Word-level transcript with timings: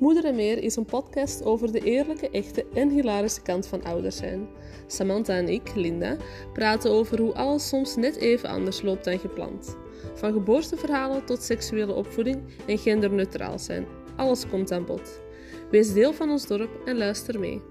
Moeder 0.00 0.24
en 0.24 0.34
Meer 0.34 0.62
is 0.62 0.76
een 0.76 0.84
podcast 0.84 1.44
over 1.44 1.72
de 1.72 1.80
eerlijke, 1.80 2.30
echte 2.30 2.66
en 2.74 2.88
hilarische 2.88 3.42
kant 3.42 3.66
van 3.66 3.84
ouders 3.84 4.16
zijn. 4.16 4.48
Samantha 4.86 5.34
en 5.34 5.48
ik, 5.48 5.74
Linda, 5.74 6.16
praten 6.52 6.90
over 6.90 7.20
hoe 7.20 7.34
alles 7.34 7.68
soms 7.68 7.96
net 7.96 8.16
even 8.16 8.48
anders 8.48 8.82
loopt 8.82 9.04
dan 9.04 9.18
gepland. 9.18 9.76
Van 10.14 10.32
geboorteverhalen 10.32 11.24
tot 11.24 11.42
seksuele 11.42 11.94
opvoeding 11.94 12.42
en 12.66 12.78
genderneutraal 12.78 13.58
zijn. 13.58 13.86
Alles 14.16 14.48
komt 14.48 14.72
aan 14.72 14.86
bod. 14.86 15.22
Wees 15.70 15.92
deel 15.92 16.12
van 16.12 16.30
ons 16.30 16.46
dorp 16.46 16.86
en 16.86 16.96
luister 16.96 17.40
mee. 17.40 17.62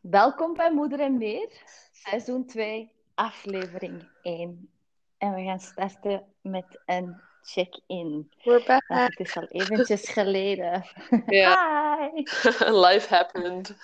Welkom 0.00 0.54
bij 0.54 0.72
Moeder 0.72 1.00
en 1.00 1.18
Meer, 1.18 1.48
seizoen 1.92 2.46
2, 2.46 2.90
aflevering 3.14 4.08
1. 4.22 4.75
En 5.18 5.34
we 5.34 5.42
gaan 5.42 5.60
starten 5.60 6.24
met 6.40 6.80
een 6.86 7.20
check-in. 7.42 8.32
We're 8.42 8.64
back. 8.66 8.84
het 8.86 9.20
is 9.20 9.36
al 9.36 9.46
eventjes 9.46 10.08
geleden. 10.18 10.84
Ja. 11.26 12.10
Hi! 12.12 12.22
Life 12.86 13.14
happened. 13.14 13.76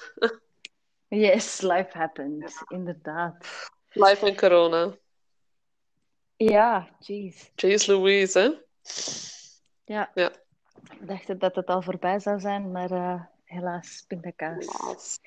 Yes, 1.09 1.61
life 1.61 1.99
happens, 1.99 2.65
inderdaad. 2.69 3.47
Life 3.89 4.27
en 4.27 4.37
corona. 4.37 4.97
Ja, 6.37 6.89
jeez. 6.99 7.51
Jeez 7.55 7.87
Louise, 7.87 8.39
hè? 8.39 8.51
Ja. 9.85 10.11
Ja. 10.15 10.33
Ik 11.01 11.07
dacht 11.09 11.41
dat 11.41 11.55
het 11.55 11.67
al 11.67 11.83
voorbij 11.83 12.19
zou 12.19 12.41
zijn, 12.41 12.71
maar 12.71 12.91
eh, 12.91 13.23
helaas, 13.45 14.05
pindakaas, 14.07 14.67
Helaas. 14.67 15.21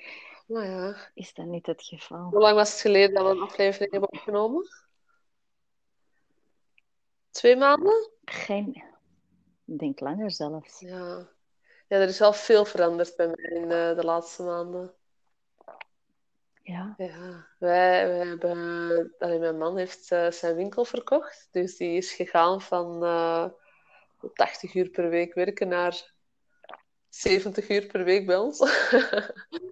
Nou 0.46 0.66
ja. 0.66 0.96
is 1.14 1.34
dat 1.34 1.46
niet 1.46 1.66
het 1.66 1.82
geval. 1.82 2.28
Hoe 2.30 2.40
lang 2.40 2.54
was 2.54 2.70
het 2.72 2.80
geleden 2.80 3.14
dat 3.14 3.24
we 3.24 3.30
een 3.30 3.40
aflevering 3.40 3.90
hebben 3.90 4.12
opgenomen? 4.12 4.68
Twee 7.36 7.56
maanden? 7.56 8.10
Geen... 8.24 8.84
Ik 9.64 9.78
denk 9.78 10.00
langer 10.00 10.30
zelfs. 10.30 10.80
Ja. 10.80 11.28
Ja, 11.88 11.96
er 11.96 12.08
is 12.08 12.18
wel 12.18 12.32
veel 12.32 12.64
veranderd 12.64 13.16
bij 13.16 13.26
mij 13.26 13.60
in 13.60 13.62
eh, 13.62 13.96
de 13.96 14.04
laatste 14.04 14.42
maanden. 14.42 14.94
Ja. 16.62 16.94
Ja, 16.96 17.46
wij, 17.58 18.06
wij 18.06 18.26
hebben... 18.26 19.14
Allee, 19.18 19.38
mijn 19.38 19.58
man 19.58 19.76
heeft 19.76 20.10
eh, 20.10 20.30
zijn 20.30 20.56
winkel 20.56 20.84
verkocht. 20.84 21.48
Dus 21.50 21.76
die 21.76 21.96
is 21.96 22.12
gegaan 22.12 22.60
van 22.60 23.04
eh 23.04 23.46
80 24.34 24.74
uur 24.74 24.88
per 24.88 25.08
week 25.08 25.34
werken 25.34 25.68
naar 25.68 26.14
70 27.08 27.68
uur 27.68 27.86
per 27.86 28.04
week 28.04 28.26
bij 28.26 28.36
ons. 28.36 28.58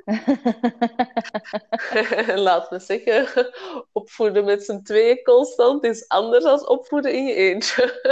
Laat 2.47 2.71
me 2.71 2.79
zeggen, 2.79 3.51
opvoeden 3.93 4.45
met 4.45 4.65
z'n 4.65 4.83
tweeën 4.83 5.23
constant 5.23 5.85
is 5.85 6.09
anders 6.09 6.45
dan 6.45 6.69
opvoeden 6.69 7.13
in 7.13 7.27
je 7.27 7.35
eentje. 7.35 8.03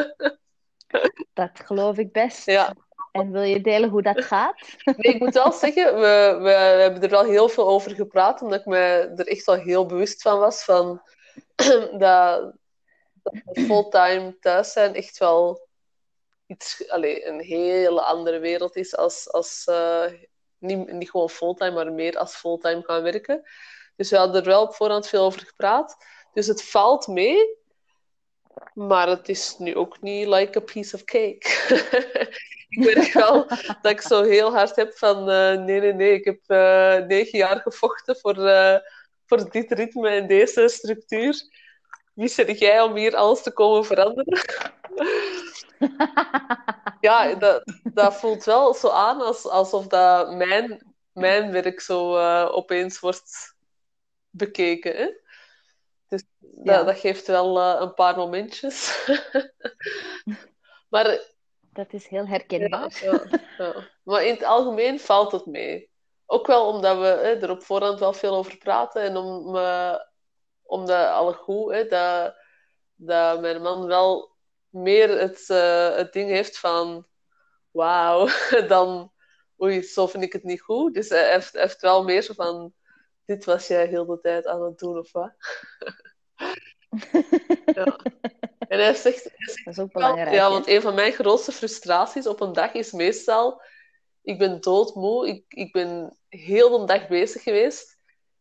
dat 1.35 1.61
geloof 1.65 1.99
ik 1.99 2.13
best. 2.13 2.47
Ja, 2.47 2.75
En 3.13 3.33
wil 3.33 3.43
je 3.43 3.61
delen 3.61 3.89
hoe 3.89 4.03
dat 4.03 4.25
gaat? 4.25 4.61
nee, 4.85 5.15
ik 5.15 5.19
moet 5.19 5.35
wel 5.35 5.53
zeggen, 5.53 5.95
we, 5.95 6.37
we, 6.39 6.43
we 6.43 6.51
hebben 6.51 7.03
er 7.03 7.11
wel 7.11 7.25
heel 7.25 7.49
veel 7.49 7.69
over 7.69 7.91
gepraat, 7.91 8.43
omdat 8.43 8.61
ik 8.61 8.67
me 8.67 9.13
er 9.17 9.27
echt 9.27 9.45
wel 9.45 9.57
heel 9.57 9.87
bewust 9.87 10.23
van 10.23 10.39
was, 10.39 10.65
van 10.65 11.03
dat, 11.99 12.53
dat 13.23 13.35
fulltime 13.53 14.37
thuis 14.41 14.73
zijn 14.73 14.95
echt 14.95 15.19
wel 15.19 15.69
iets, 16.47 16.89
allee, 16.89 17.27
een 17.27 17.41
hele 17.41 18.03
andere 18.03 18.39
wereld 18.39 18.77
is 18.77 18.97
als, 18.97 19.33
als 19.33 19.65
eh, 19.65 20.05
niet, 20.59 20.93
niet 20.93 21.11
gewoon 21.11 21.31
fulltime, 21.31 21.71
maar 21.71 21.93
meer 21.93 22.19
als 22.19 22.35
fulltime 22.35 22.83
gaan 22.83 23.03
werken. 23.03 23.43
Dus 23.97 24.11
we 24.11 24.17
hadden 24.17 24.41
er 24.43 24.49
wel 24.49 24.63
op 24.63 24.75
voorhand 24.75 25.09
veel 25.09 25.25
over 25.25 25.41
gepraat. 25.41 25.97
Dus 26.33 26.47
het 26.47 26.65
valt 26.65 27.07
mee, 27.07 27.57
maar 28.75 29.09
het 29.09 29.29
is 29.29 29.59
nu 29.59 29.77
ook 29.77 30.01
niet 30.01 30.27
like 30.27 30.59
a 30.59 30.61
piece 30.61 30.95
of 30.95 31.05
cake. 31.05 31.43
ik 32.69 32.79
merk 32.85 33.13
wel 33.13 33.47
dat 33.83 33.93
ik 33.93 34.01
zo 34.01 34.23
heel 34.23 34.53
hard 34.53 34.77
heb 34.77 34.99
van 34.99 35.31
eh, 35.31 35.57
nee, 35.57 35.81
nee, 35.81 35.93
nee, 35.93 36.13
ik 36.13 36.25
heb 36.25 36.41
eh, 36.47 37.07
negen 37.07 37.39
jaar 37.39 37.61
gevochten 37.61 38.17
voor, 38.17 38.37
voor 39.27 39.51
dit 39.51 39.73
ritme 39.73 40.09
en 40.09 40.27
deze 40.27 40.69
structuur. 40.69 41.61
Wie 42.15 42.29
zit 42.29 42.59
jij 42.59 42.81
om 42.81 42.97
hier 42.97 43.17
alles 43.17 43.43
te 43.43 43.53
komen 43.53 43.85
veranderen? 43.85 44.41
ja, 47.01 47.35
dat, 47.35 47.63
dat 47.83 48.15
voelt 48.17 48.45
wel 48.45 48.75
zo 48.75 48.89
aan 48.89 49.21
als, 49.21 49.47
alsof 49.47 49.87
dat 49.87 50.35
mijn, 50.35 50.95
mijn 51.13 51.53
werk 51.53 51.81
zo 51.81 52.17
eh, 52.17 52.49
opeens 52.57 53.01
wordt 53.01 53.55
bekeken. 54.31 54.97
Hè? 54.97 55.11
Dus 56.09 56.25
dat, 56.39 56.75
Ja. 56.75 56.83
dat 56.83 56.99
geeft 56.99 57.27
wel 57.27 57.61
eh, 57.61 57.81
een 57.81 57.95
paar 57.95 58.17
momentjes. 58.17 59.07
maar, 60.91 61.21
Dat 61.73 61.93
is 61.93 62.07
heel 62.07 62.27
herkenbaar. 62.27 62.99
ja, 63.03 63.23
ja. 63.59 63.75
maar 64.03 64.25
in 64.25 64.35
het 64.35 64.45
algemeen 64.45 65.01
valt 65.01 65.33
het 65.33 65.47
mee. 65.47 65.91
Ook 66.27 66.47
wel 66.47 66.67
omdat 66.67 66.99
we 66.99 67.05
hè, 67.05 67.41
er 67.41 67.51
op 67.51 67.63
voorhand 67.63 67.99
wel 67.99 68.13
veel 68.13 68.35
over 68.35 68.57
praten 68.59 69.03
en 69.03 69.17
om, 69.17 69.57
eh, 69.57 69.95
omdat 70.63 71.09
alle 71.09 71.33
goed, 71.33 71.73
hè, 71.73 71.87
dat, 71.87 72.35
dat 72.95 73.41
mijn 73.41 73.63
man 73.63 73.87
wel 73.87 74.32
meer 74.73 75.19
het, 75.19 75.51
eh, 75.51 75.97
het 75.97 76.13
ding 76.13 76.31
heeft 76.31 76.59
van 76.59 77.07
wauw, 77.71 78.29
dan 78.69 79.13
oei, 79.63 79.83
zo 79.83 80.07
vind 80.07 80.23
ik 80.23 80.33
het 80.33 80.43
niet 80.43 80.61
goed. 80.61 80.95
Dus 80.95 81.09
hij 81.09 81.33
heeft, 81.53 81.81
wel 81.81 82.05
meer 82.05 82.23
zo 82.23 82.33
van 82.33 82.75
dit 83.25 83.45
was 83.45 83.67
jij 83.67 83.87
heel 83.87 84.07
de 84.07 84.21
tijd 84.21 84.47
aan 84.47 84.63
het 84.63 84.79
doen 84.79 84.99
of 84.99 85.13
wat. 85.13 85.33
Ja. 87.75 87.99
En 88.69 88.79
hij 88.79 88.95
zegt, 88.95 89.25
hij 89.25 89.33
zegt 89.37 89.65
Dat 89.65 89.75
is 89.75 89.79
ook 89.79 89.93
belangrijk. 89.93 90.35
ja, 90.35 90.45
hè? 90.47 90.51
want 90.51 90.69
een 90.69 90.81
van 90.81 90.95
mijn 90.95 91.13
grootste 91.13 91.53
frustraties 91.53 92.27
op 92.27 92.41
een 92.41 92.53
dag 92.53 92.73
is 92.73 92.93
meestal 92.93 93.63
ik 94.23 94.39
ben 94.39 94.61
doodmoe, 94.61 95.29
ik, 95.29 95.45
ik 95.49 95.73
ben 95.73 96.17
heel 96.29 96.79
de 96.79 96.87
dag 96.87 97.09
bezig 97.09 97.43
geweest 97.43 97.99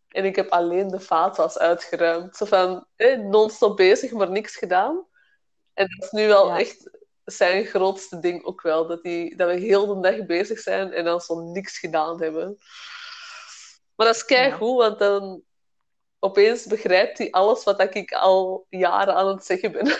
en 0.07 0.25
ik 0.25 0.35
heb 0.35 0.49
alleen 0.49 0.87
de 0.87 0.99
vaatwas 0.99 1.57
uitgeruimd. 1.57 2.35
Zo 2.35 2.45
van, 2.45 2.85
eh, 2.95 3.19
non-stop 3.19 3.77
bezig, 3.77 4.11
maar 4.11 4.31
niks 4.31 4.55
gedaan. 4.55 5.05
En 5.73 5.87
dat 5.87 6.03
is 6.03 6.11
nu 6.11 6.27
wel 6.27 6.47
Ja. 6.47 6.59
echt 6.59 6.89
zijn 7.25 7.65
grootste 7.65 8.19
ding 8.19 8.43
ook 8.43 8.61
wel, 8.61 8.87
dat, 8.87 9.03
die, 9.03 9.35
dat 9.35 9.49
we 9.49 9.55
heel 9.59 9.85
de 9.85 9.99
dag 9.99 10.25
bezig 10.25 10.59
zijn 10.59 10.91
en 10.93 11.03
dan 11.05 11.21
zo 11.21 11.39
niks 11.39 11.79
gedaan 11.79 12.21
hebben. 12.21 12.57
Maar 13.95 14.05
dat 14.07 14.15
is 14.15 14.25
keigoed, 14.25 14.77
want 14.77 14.99
dan 14.99 15.41
opeens 16.19 16.65
begrijpt 16.65 17.17
hij 17.17 17.31
alles 17.31 17.63
wat 17.63 17.95
ik 17.95 18.11
al 18.11 18.65
jaren 18.69 19.15
aan 19.15 19.27
het 19.27 19.45
zeggen 19.45 19.71
ben. 19.71 19.97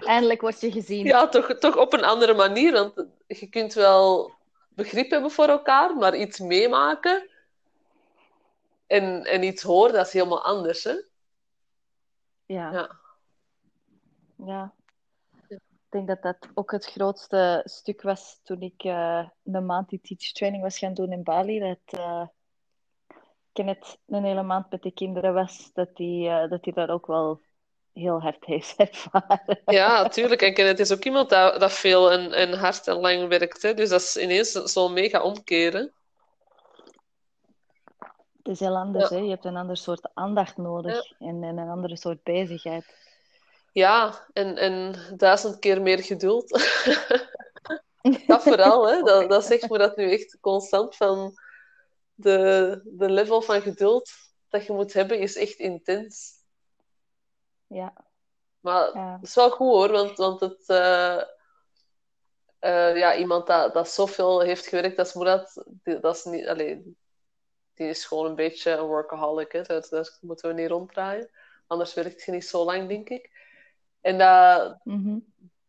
Eindelijk 0.00 0.40
word 0.40 0.60
je 0.60 0.72
gezien. 0.72 1.06
Ja, 1.06 1.28
toch, 1.28 1.54
toch 1.58 1.76
op 1.76 1.92
een 1.92 2.04
andere 2.04 2.34
manier. 2.34 2.72
Want 2.72 3.04
je 3.26 3.48
kunt 3.48 3.74
wel 3.74 4.32
begrip 4.68 5.10
hebben 5.10 5.30
voor 5.30 5.48
elkaar, 5.48 5.96
maar 5.96 6.16
iets 6.16 6.38
meemaken 6.38 7.28
en, 8.86 9.24
en 9.24 9.42
iets 9.42 9.62
horen, 9.62 9.92
dat 9.92 10.06
is 10.06 10.12
helemaal 10.12 10.44
anders. 10.44 10.84
Hè? 10.84 10.94
Ja. 12.48 12.72
Ja. 12.72 12.96
Ja. 14.36 14.72
Ik 15.48 15.60
denk 15.88 16.08
dat 16.08 16.22
dat 16.22 16.48
ook 16.54 16.70
het 16.72 16.84
grootste 16.84 17.60
stuk 17.64 18.02
was 18.02 18.40
toen 18.42 18.60
ik 18.60 18.82
eh, 18.82 19.28
een 19.44 19.66
maand 19.66 19.88
die 19.88 20.00
teach 20.00 20.32
training 20.32 20.62
was 20.62 20.78
gaan 20.78 20.94
doen 20.94 21.12
in 21.12 21.22
Bali. 21.22 21.58
Dat 21.58 22.00
eh 22.00 22.26
Kenneth 23.52 23.98
een 24.06 24.24
hele 24.24 24.42
maand 24.42 24.70
met 24.70 24.82
de 24.82 24.92
kinderen 24.92 25.34
was, 25.34 25.70
dat 25.72 25.96
die, 25.96 26.28
eh, 26.28 26.50
dat 26.50 26.62
die 26.62 26.72
dat 26.72 26.88
ook 26.88 27.06
wel 27.06 27.40
heel 27.92 28.20
hard 28.20 28.44
heeft 28.52 28.76
ervaren. 28.76 29.62
Ja, 29.64 30.02
natuurlijk. 30.02 30.42
En 30.42 30.54
Kenneth 30.54 30.78
is 30.78 30.92
ook 30.92 31.04
iemand 31.04 31.30
dat, 31.30 31.60
dat 31.60 31.72
veel 31.72 32.12
en, 32.12 32.32
en 32.32 32.52
hard 32.52 32.86
en 32.86 32.96
lang 32.96 33.28
werkt. 33.28 33.62
Hè? 33.62 33.74
Dus 33.74 33.88
dat 33.88 34.00
is 34.00 34.16
ineens 34.16 34.52
zo'n 34.52 34.92
mega 34.92 35.22
omkeren. 35.22 35.92
Het 38.48 38.60
is 38.60 38.66
heel 38.66 38.76
anders, 38.76 39.08
Ja. 39.08 39.16
hè? 39.16 39.22
Je 39.22 39.28
hebt 39.30 39.44
een 39.44 39.56
ander 39.56 39.76
soort 39.76 40.10
aandacht 40.14 40.56
nodig 40.56 41.12
en, 41.18 41.42
en 41.42 41.58
een 41.58 41.68
andere 41.68 41.96
soort 41.96 42.22
bezigheid. 42.22 42.84
Ja, 43.72 44.26
en, 44.32 44.56
en 44.56 44.94
duizend 45.16 45.58
keer 45.58 45.82
meer 45.82 45.98
geduld. 45.98 46.50
Dat 48.26 48.42
vooral, 48.42 48.88
hè. 48.88 49.02
Dat, 49.02 49.30
dat 49.30 49.44
zegt 49.44 49.70
me 49.70 49.78
dat 49.78 49.96
nu 49.96 50.12
echt 50.12 50.38
constant 50.40 50.96
van 50.96 51.38
de, 52.14 52.80
de 52.84 53.10
level 53.10 53.42
van 53.42 53.60
geduld 53.60 54.10
dat 54.48 54.66
je 54.66 54.72
moet 54.72 54.92
hebben 54.92 55.18
is 55.18 55.36
echt 55.36 55.58
intens. 55.58 56.32
Ja, 57.66 57.92
Maar 58.60 58.90
ja. 58.94 59.12
het 59.12 59.28
is 59.28 59.34
wel 59.34 59.50
goed 59.50 59.68
hoor, 59.68 59.90
want, 59.90 60.16
want 60.16 60.40
het, 60.40 60.62
eh, 60.66 61.20
eh, 62.58 62.96
ja, 62.96 63.16
iemand 63.16 63.46
dat, 63.46 63.74
dat 63.74 63.88
zoveel 63.88 64.40
heeft 64.40 64.66
gewerkt 64.66 64.98
als 64.98 65.14
Murat, 65.14 65.64
dat 65.82 66.16
is 66.16 66.24
niet, 66.24 66.46
allee, 66.46 66.96
die 67.78 67.88
is 67.88 68.04
gewoon 68.04 68.26
een 68.26 68.34
beetje 68.34 68.70
een 68.70 68.86
workaholic. 68.86 69.52
Hè. 69.52 69.62
Dat, 69.62 69.88
dat 69.90 70.18
moeten 70.20 70.48
we 70.48 70.54
niet 70.60 70.70
ronddraaien. 70.70 71.30
Anders 71.66 71.94
werkt 71.94 72.22
je 72.24 72.32
niet 72.32 72.46
zo 72.46 72.64
lang, 72.64 72.88
denk 72.88 73.08
ik. 73.08 73.30
En 74.00 74.16
Mhm. 74.84 75.18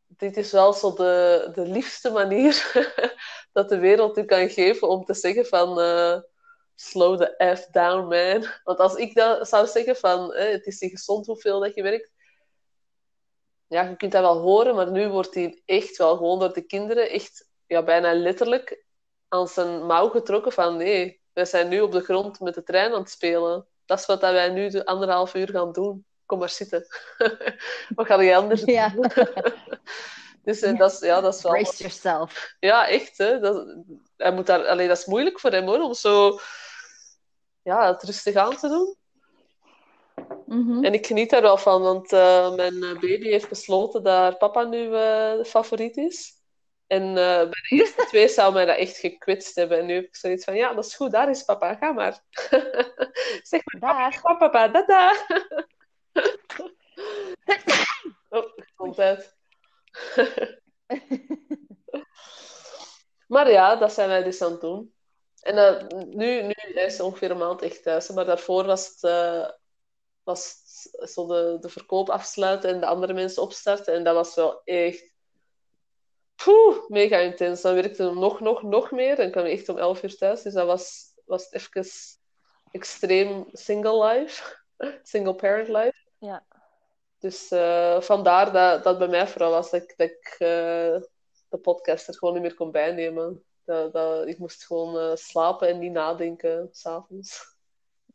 dit 0.07 0.38
is 0.38 0.51
wel 0.51 0.73
zo 0.73 0.94
de, 0.94 1.50
de 1.53 1.61
liefste 1.67 2.11
manier 2.11 2.71
dat 3.53 3.69
de 3.69 3.77
wereld 3.79 4.17
u 4.17 4.25
kan 4.25 4.50
geven 4.50 4.89
om 4.89 5.06
te 5.06 5.13
zeggen 5.13 5.45
van... 5.45 5.79
eh, 5.81 6.19
slow 6.75 7.17
the 7.21 7.56
F 7.57 7.65
down, 7.71 8.07
man. 8.07 8.47
Want 8.63 8.79
als 8.79 8.95
ik 8.95 9.15
dat 9.15 9.47
zou 9.47 9.67
zeggen 9.67 9.95
van, 9.95 10.33
eh, 10.33 10.51
het 10.51 10.65
is 10.65 10.79
niet 10.79 10.91
gezond 10.91 11.25
hoeveel 11.25 11.59
dat 11.59 11.75
je 11.75 11.81
werkt, 11.83 12.12
ja, 13.67 13.81
je 13.81 13.95
kunt 13.95 14.12
dat 14.12 14.21
wel 14.21 14.38
horen, 14.41 14.75
maar 14.75 14.91
nu 14.91 15.09
wordt 15.09 15.33
hij 15.33 15.62
echt 15.65 15.97
wel 15.97 16.17
gewoon 16.17 16.39
door 16.39 16.53
de 16.53 16.62
kinderen 16.65 17.09
echt, 17.09 17.50
ja, 17.65 17.83
bijna 17.83 18.13
letterlijk 18.13 18.85
aan 19.27 19.47
zijn 19.47 19.85
mouw 19.85 20.09
getrokken 20.09 20.51
van, 20.51 20.77
nee, 20.77 21.19
wij 21.39 21.47
zijn 21.47 21.68
nu 21.68 21.81
op 21.81 21.91
de 21.91 22.01
grond 22.01 22.39
met 22.39 22.53
de 22.53 22.63
trein 22.63 22.94
aan 22.94 23.00
het 23.00 23.09
spelen. 23.09 23.65
Dat 23.86 24.00
is 24.00 24.06
wat 24.06 24.21
dat 24.21 24.31
wij 24.31 24.50
nu 24.50 24.69
de 24.69 24.86
anderhalf 24.86 25.36
uur 25.36 25.50
gaan 25.50 25.71
doen. 25.71 26.06
Kom 26.25 26.39
maar 26.39 26.50
zitten. 26.50 26.88
wat 27.95 28.06
ga 28.06 28.21
je 28.21 28.36
anders 28.36 28.62
doen? 28.62 28.74
Ja. 28.74 28.94
dus 30.44 30.62
eh, 30.62 30.77
dat, 30.77 30.91
is, 30.91 31.00
ja, 31.00 31.21
dat 31.21 31.36
is 31.36 31.41
wel... 31.41 31.51
Brace 31.51 31.77
yourself. 31.77 32.56
Ja, 32.59 32.88
echt. 32.88 33.18
Hè. 33.18 33.39
Dat, 33.39 33.75
hij 34.18 34.31
moet 34.31 34.45
daar, 34.45 34.68
allee, 34.68 34.88
dat 34.88 34.97
is 34.97 35.06
moeilijk 35.06 35.39
voor 35.39 35.51
hem 35.51 35.65
hoor, 35.65 35.81
om 35.81 35.94
zo 35.94 36.39
ja, 37.62 37.88
het 37.91 38.03
rustig 38.03 38.36
aan 38.36 38.57
te 38.57 38.68
doen. 38.68 38.95
Mhm. 40.45 40.83
En 40.83 40.94
ik 40.94 41.06
geniet 41.06 41.30
daar 41.30 41.41
wel 41.41 41.57
van, 41.57 41.81
want 41.81 42.12
eh, 42.12 42.56
mijn 42.56 42.80
baby 42.80 43.30
heeft 43.30 43.50
besloten 43.50 44.03
dat 44.03 44.13
haar 44.13 44.38
papa 44.38 44.63
nu 44.63 44.86
eh, 44.86 45.38
de 45.38 45.45
favoriet 45.45 45.97
is. 45.97 46.38
En 46.89 47.07
eh, 47.07 47.13
bij 47.50 47.50
de 47.50 47.68
eerste 47.69 48.06
twee 48.06 48.27
zou 48.27 48.53
mij 48.53 48.65
dat 48.65 48.77
echt 48.77 48.97
gekwetst 48.97 49.56
hebben. 49.56 49.80
En 49.80 49.86
nu 49.86 49.94
heb 49.94 50.03
ik 50.03 50.15
zoiets 50.15 50.44
van, 50.44 50.56
ja, 50.56 50.74
dat 50.74 50.86
is 50.86 50.95
goed, 50.95 51.12
daar 51.12 51.30
is 51.30 51.44
papa, 51.44 51.75
ga 51.75 51.91
maar. 51.91 52.19
zeg 53.50 53.62
maar, 53.63 53.80
Dag. 53.80 54.21
papa, 54.21 54.50
papa, 54.50 54.68
dada. 54.68 55.25
oh, 58.30 58.51
gezondheid. 58.56 59.36
maar 63.33 63.51
ja, 63.51 63.75
dat 63.75 63.94
zijn 63.94 64.09
wij 64.09 64.24
dus 64.24 64.41
aan 64.41 64.51
het 64.51 64.62
doen. 64.62 64.94
En 65.41 65.57
eh, 65.57 65.88
nu, 66.06 66.41
nu 66.41 66.53
is 66.74 66.95
ze 66.95 67.03
ongeveer 67.03 67.31
een 67.31 67.38
maand 67.38 67.62
echt 67.62 67.83
thuis. 67.83 68.09
Maar 68.09 68.25
daarvoor 68.25 68.65
was 68.65 68.88
het, 68.88 69.03
eh, 69.03 69.50
was 70.24 70.62
het 70.91 71.12
zo 71.12 71.27
de, 71.27 71.57
de 71.59 71.69
verkoop 71.69 72.09
afsluiten 72.09 72.69
en 72.69 72.80
de 72.80 72.86
andere 72.86 73.13
mensen 73.13 73.41
opstarten. 73.41 73.94
En 73.94 74.03
dat 74.03 74.15
was 74.15 74.36
wel 74.36 74.62
echt 74.63 75.18
poeh, 76.44 76.89
mega 76.89 77.18
intens. 77.18 77.62
Dan 77.62 77.75
werkte 77.75 78.09
we 78.09 78.19
nog, 78.19 78.39
nog, 78.39 78.62
nog 78.62 78.91
meer. 78.91 79.15
Dan 79.15 79.31
kwam 79.31 79.45
ik 79.45 79.57
echt 79.57 79.69
om 79.69 79.77
11 79.77 80.03
uur 80.03 80.18
thuis. 80.18 80.41
Dus 80.41 80.53
dat 80.53 80.68
was, 80.68 81.13
was 81.25 81.44
het 81.50 81.53
even 81.53 81.91
extreem 82.71 83.45
single 83.51 84.06
life. 84.06 84.57
Single 85.03 85.36
parent 85.36 85.68
life. 85.68 85.95
Ja. 86.18 86.45
Dus 87.19 87.51
eh, 87.51 88.01
vandaar 88.01 88.51
dat 88.51 88.83
dat 88.83 88.97
bij 88.97 89.07
mij 89.07 89.27
vooral 89.27 89.51
was 89.51 89.69
dat 89.69 89.81
ik, 89.81 89.94
dat 89.97 90.09
ik 90.09 90.36
eh, 90.38 91.01
de 91.50 91.57
podcast 91.62 92.07
er 92.07 92.13
gewoon 92.13 92.33
niet 92.33 92.44
meer 92.44 92.53
kon 92.53 92.71
bijnemen. 92.71 93.44
Dat, 93.65 93.94
dat, 93.94 94.27
ik 94.27 94.38
moest 94.38 94.65
gewoon 94.65 95.00
eh, 95.00 95.15
slapen 95.15 95.68
en 95.68 95.80
niet 95.80 95.91
nadenken 95.91 96.69
s'avonds. 96.71 97.56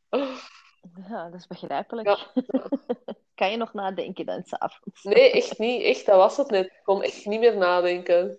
ja, 1.08 1.24
dat 1.24 1.40
is 1.40 1.46
begrijpelijk. 1.46 2.08
Ja. 2.08 2.18
kan 3.34 3.50
je 3.50 3.56
nog 3.56 3.72
nadenken 3.72 4.26
dan 4.26 4.42
s'avonds? 4.44 5.02
Nee, 5.02 5.30
echt 5.30 5.58
niet. 5.58 5.82
Echt, 5.82 6.06
dat 6.06 6.16
was 6.16 6.36
het 6.36 6.50
net. 6.50 6.66
Ik 6.66 6.80
kon 6.82 7.02
echt 7.02 7.26
niet 7.26 7.40
meer 7.40 7.56
nadenken. 7.56 8.38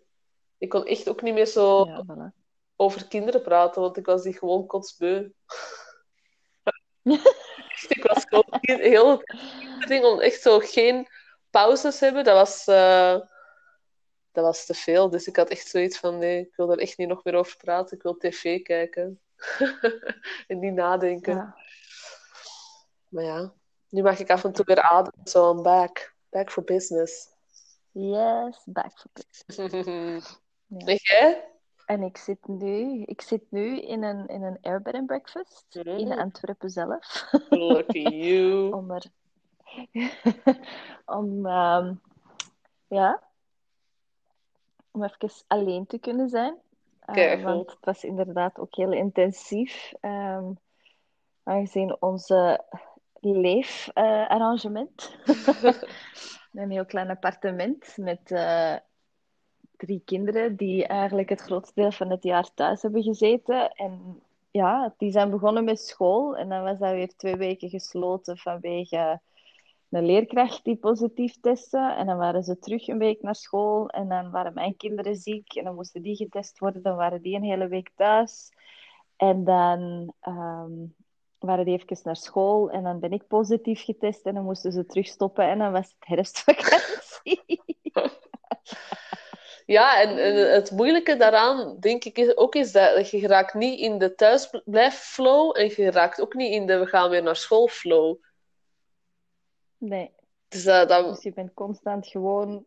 Ik 0.57 0.69
kon 0.69 0.85
echt 0.85 1.09
ook 1.09 1.21
niet 1.21 1.33
meer 1.33 1.45
zo 1.45 1.85
Ja, 1.85 2.05
voilà. 2.05 2.43
over 2.75 3.07
kinderen 3.07 3.41
praten, 3.41 3.81
want 3.81 3.97
ik 3.97 4.05
was 4.05 4.23
die 4.23 4.37
gewoon 4.37 4.65
kotsbeu. 4.65 5.31
Echt, 7.03 7.89
ik 7.97 8.03
was 8.03 8.23
gewoon 8.27 8.59
heel 8.61 9.09
het 9.79 9.87
ding 9.87 10.05
om 10.05 10.19
echt 10.19 10.41
zo 10.41 10.59
geen 10.59 11.07
pauzes 11.49 11.99
hebben. 11.99 12.23
Dat 12.23 12.35
was, 12.35 12.67
eh, 12.67 13.19
dat 14.31 14.43
was 14.43 14.65
te 14.65 14.73
veel. 14.73 15.09
Dus 15.09 15.27
ik 15.27 15.35
had 15.35 15.49
echt 15.49 15.67
zoiets 15.67 15.97
van, 15.97 16.17
nee, 16.17 16.39
ik 16.39 16.55
wil 16.55 16.67
daar 16.67 16.77
echt 16.77 16.97
niet 16.97 17.07
nog 17.07 17.23
meer 17.23 17.35
over 17.35 17.57
praten. 17.57 17.97
Ik 17.97 18.03
wil 18.03 18.17
tv 18.17 18.61
kijken. 18.61 19.19
en 20.47 20.59
niet 20.59 20.73
nadenken. 20.73 21.35
Ja. 21.35 21.55
Maar 23.09 23.23
ja, 23.23 23.53
nu 23.89 24.01
mag 24.01 24.19
ik 24.19 24.29
af 24.29 24.43
en 24.43 24.53
toe 24.53 24.65
weer 24.65 24.81
ademen. 24.81 25.27
Zo, 25.27 25.51
I'm 25.51 25.61
back. 25.63 26.13
Back 26.29 26.51
for 26.51 26.63
business. 26.63 27.29
Yes, 27.91 28.61
back 28.65 28.91
for 28.99 29.09
business. 29.13 30.39
Ja. 30.67 30.85
En 30.85 30.95
jij? 31.01 31.49
En 31.85 32.03
ik 32.03 32.17
zit 32.17 32.47
nu, 32.47 33.01
ik 33.03 33.21
zit 33.21 33.51
nu 33.51 33.79
in 33.81 34.03
een, 34.03 34.27
in 34.27 34.43
een 34.43 34.57
Airbed 34.61 34.93
and 34.93 35.05
Breakfast 35.05 35.75
in 35.75 36.07
Mm. 36.07 36.11
Antwerpen 36.11 36.69
zelf. 36.69 37.29
Lucky 37.49 37.99
you. 38.25 38.71
om 38.73 38.91
er... 38.91 39.05
om, 41.19 41.45
ehm, 41.45 41.93
ja... 42.87 43.23
Om 44.91 45.03
even 45.03 45.29
alleen 45.47 45.85
te 45.87 45.97
kunnen 45.97 46.29
zijn. 46.29 46.57
Kijk, 47.05 47.43
want 47.43 47.69
het 47.69 47.85
was 47.85 48.03
inderdaad 48.03 48.59
ook 48.59 48.75
heel 48.75 48.91
intensief. 48.91 49.93
ehm, 49.99 50.51
aangezien 51.43 52.01
onze 52.01 52.63
leefarrangement. 53.33 55.15
een 56.53 56.71
heel 56.71 56.85
klein 56.85 57.09
appartement 57.09 57.97
met 57.97 58.31
eh, 58.31 58.75
drie 59.77 60.01
kinderen 60.05 60.55
die 60.55 60.87
eigenlijk 60.87 61.29
het 61.29 61.41
grootste 61.41 61.81
deel 61.81 61.91
van 61.91 62.09
het 62.09 62.23
jaar 62.23 62.53
thuis 62.53 62.81
hebben 62.81 63.03
gezeten. 63.03 63.71
En 63.71 64.21
ja, 64.51 64.93
die 64.97 65.11
zijn 65.11 65.29
begonnen 65.29 65.63
met 65.63 65.79
school 65.79 66.37
en 66.37 66.49
dan 66.49 66.63
was 66.63 66.79
dat 66.79 66.91
weer 66.91 67.15
twee 67.15 67.35
weken 67.35 67.69
gesloten 67.69 68.37
vanwege 68.37 69.21
een 69.89 70.05
leerkracht 70.05 70.63
die 70.63 70.75
positief 70.75 71.39
testte. 71.41 71.93
En 71.97 72.05
dan 72.05 72.17
waren 72.17 72.43
ze 72.43 72.59
terug 72.59 72.87
een 72.87 72.97
week 72.97 73.21
naar 73.21 73.35
school 73.35 73.89
en 73.89 74.07
dan 74.07 74.31
waren 74.31 74.53
mijn 74.53 74.77
kinderen 74.77 75.15
ziek 75.15 75.55
en 75.55 75.63
dan 75.63 75.75
moesten 75.75 76.01
die 76.01 76.15
getest 76.15 76.59
worden. 76.59 76.81
Dan 76.81 76.95
waren 76.95 77.21
die 77.21 77.35
een 77.35 77.43
hele 77.43 77.67
week 77.67 77.91
thuis. 77.95 78.51
En 79.15 79.43
dan 79.43 80.13
ehm, 80.19 80.71
waren 81.45 81.65
die 81.65 81.73
even 81.73 81.97
naar 82.03 82.15
school 82.15 82.69
en 82.69 82.83
dan 82.83 82.99
ben 82.99 83.11
ik 83.11 83.27
positief 83.27 83.83
getest 83.83 84.25
en 84.25 84.33
dan 84.33 84.43
moesten 84.43 84.71
ze 84.71 84.85
terug 84.85 85.07
stoppen 85.07 85.45
en 85.49 85.57
dan 85.57 85.71
was 85.71 85.85
het 85.85 86.07
herfstvakantie. 86.07 87.43
Ja, 89.65 90.01
en, 90.01 90.17
en 90.17 90.51
het 90.51 90.71
moeilijke 90.71 91.15
daaraan, 91.15 91.79
denk 91.79 92.03
ik, 92.03 92.17
is 92.17 92.37
ook 92.37 92.55
is 92.55 92.71
dat, 92.71 93.09
je 93.09 93.19
geraakt 93.19 93.53
niet 93.53 93.79
in 93.79 93.97
de 93.97 94.15
thuisblijf-flow 94.15 95.57
en 95.57 95.65
je 95.75 95.91
raakt 95.91 96.21
ook 96.21 96.33
niet 96.33 96.51
in 96.51 96.65
de 96.65 96.77
we 96.79 96.85
gaan 96.85 97.09
weer 97.09 97.23
naar 97.23 97.35
school-flow. 97.35 98.17
Nee, 99.77 100.11
Dus 100.47 100.65
uh, 100.65 100.85
dan 100.85 101.09
dus 101.09 101.23
je 101.23 101.33
bent 101.33 101.53
constant 101.53 102.07
gewoon, 102.07 102.65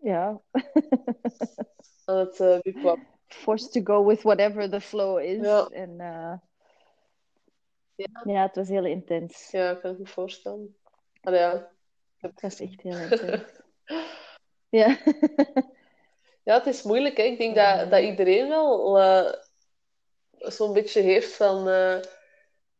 ja, 0.00 0.40
aan 2.04 2.16
het 2.16 2.40
uh, 2.40 2.58
wipwap. 2.60 2.98
forced 3.26 3.72
to 3.72 3.80
go 3.94 4.06
with 4.06 4.22
whatever 4.22 4.70
the 4.70 4.80
flow 4.80 5.20
is. 5.20 5.42
Ja. 5.42 5.66
En 5.66 6.00
eh, 6.00 6.32
Ja. 7.96 8.22
ja, 8.24 8.42
het 8.46 8.56
was 8.56 8.68
heel 8.68 8.84
intens. 8.84 9.50
Ja, 9.50 9.74
kan 9.74 9.92
ik 9.92 9.98
me 9.98 10.06
voorstellen. 10.06 10.76
Maar 11.22 11.34
ja, 11.34 11.72
Het 12.18 12.40
was 12.40 12.60
echt 12.60 12.80
heel 12.80 12.96
intens. 13.10 13.42
Ja. 14.68 14.98
ja, 16.42 16.54
het 16.58 16.66
is 16.66 16.82
moeilijk. 16.82 17.16
Hè? 17.16 17.22
Ik 17.22 17.38
denk 17.38 17.54
dat, 17.56 17.90
dat 17.90 18.02
iedereen 18.02 18.48
wel 18.48 18.98
eh, 18.98 19.32
zo'n 20.38 20.72
beetje 20.72 21.00
heeft 21.00 21.32
van... 21.34 21.68
eh, 21.68 22.00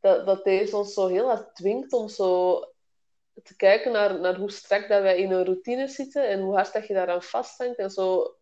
dat, 0.00 0.26
dat 0.26 0.44
deze 0.44 0.76
ons 0.76 0.94
zo 0.94 1.06
heel 1.06 1.26
hard 1.26 1.54
dwingt 1.54 1.92
om 1.92 2.08
zo 2.08 2.60
te 3.42 3.56
kijken 3.56 3.92
naar, 3.92 4.20
naar 4.20 4.36
hoe 4.36 4.50
strak 4.50 4.88
dat 4.88 5.02
wij 5.02 5.18
in 5.18 5.30
een 5.30 5.44
routine 5.44 5.88
zitten 5.88 6.28
en 6.28 6.40
hoe 6.40 6.54
hard 6.54 6.72
dat 6.72 6.86
je 6.86 6.94
daaraan 6.94 7.22
vasthangt 7.22 7.78
en 7.78 7.90
zo 7.90 8.36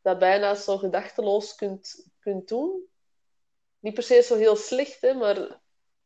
dat 0.00 0.18
bijna 0.18 0.54
zo 0.54 0.78
gedachteloos 0.78 1.54
kunt, 1.54 2.10
kunt 2.18 2.48
doen. 2.48 2.88
Niet 3.78 3.94
per 3.94 4.02
se 4.02 4.22
zo 4.22 4.36
heel 4.36 4.56
slecht, 4.56 5.00
hè, 5.00 5.14
maar 5.14 5.61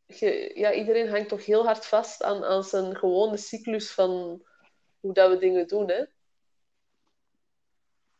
je, 0.07 0.53
ja, 0.55 0.73
iedereen 0.73 1.09
hangt 1.09 1.29
toch 1.29 1.45
heel 1.45 1.65
hard 1.65 1.87
vast 1.87 2.23
aan, 2.23 2.45
aan 2.45 2.65
zijn 2.65 2.97
gewone 2.97 3.37
cyclus 3.37 3.93
van 3.93 4.43
hoe 5.01 5.13
dat 5.13 5.31
we 5.31 5.39
dingen 5.39 5.67
doen. 5.67 5.91
Hè? 5.91 6.05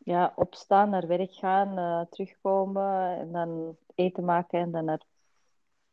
ja, 0.07 0.33
opstaan, 0.37 0.91
naar 0.91 1.07
werk 1.07 1.33
gaan, 1.33 1.79
eh, 1.79 2.01
terugkomen 2.11 3.19
en 3.19 3.33
dan 3.33 3.77
eten 3.95 4.25
maken 4.25 4.61
en 4.61 4.71
dan 4.71 4.85
naar 4.85 5.03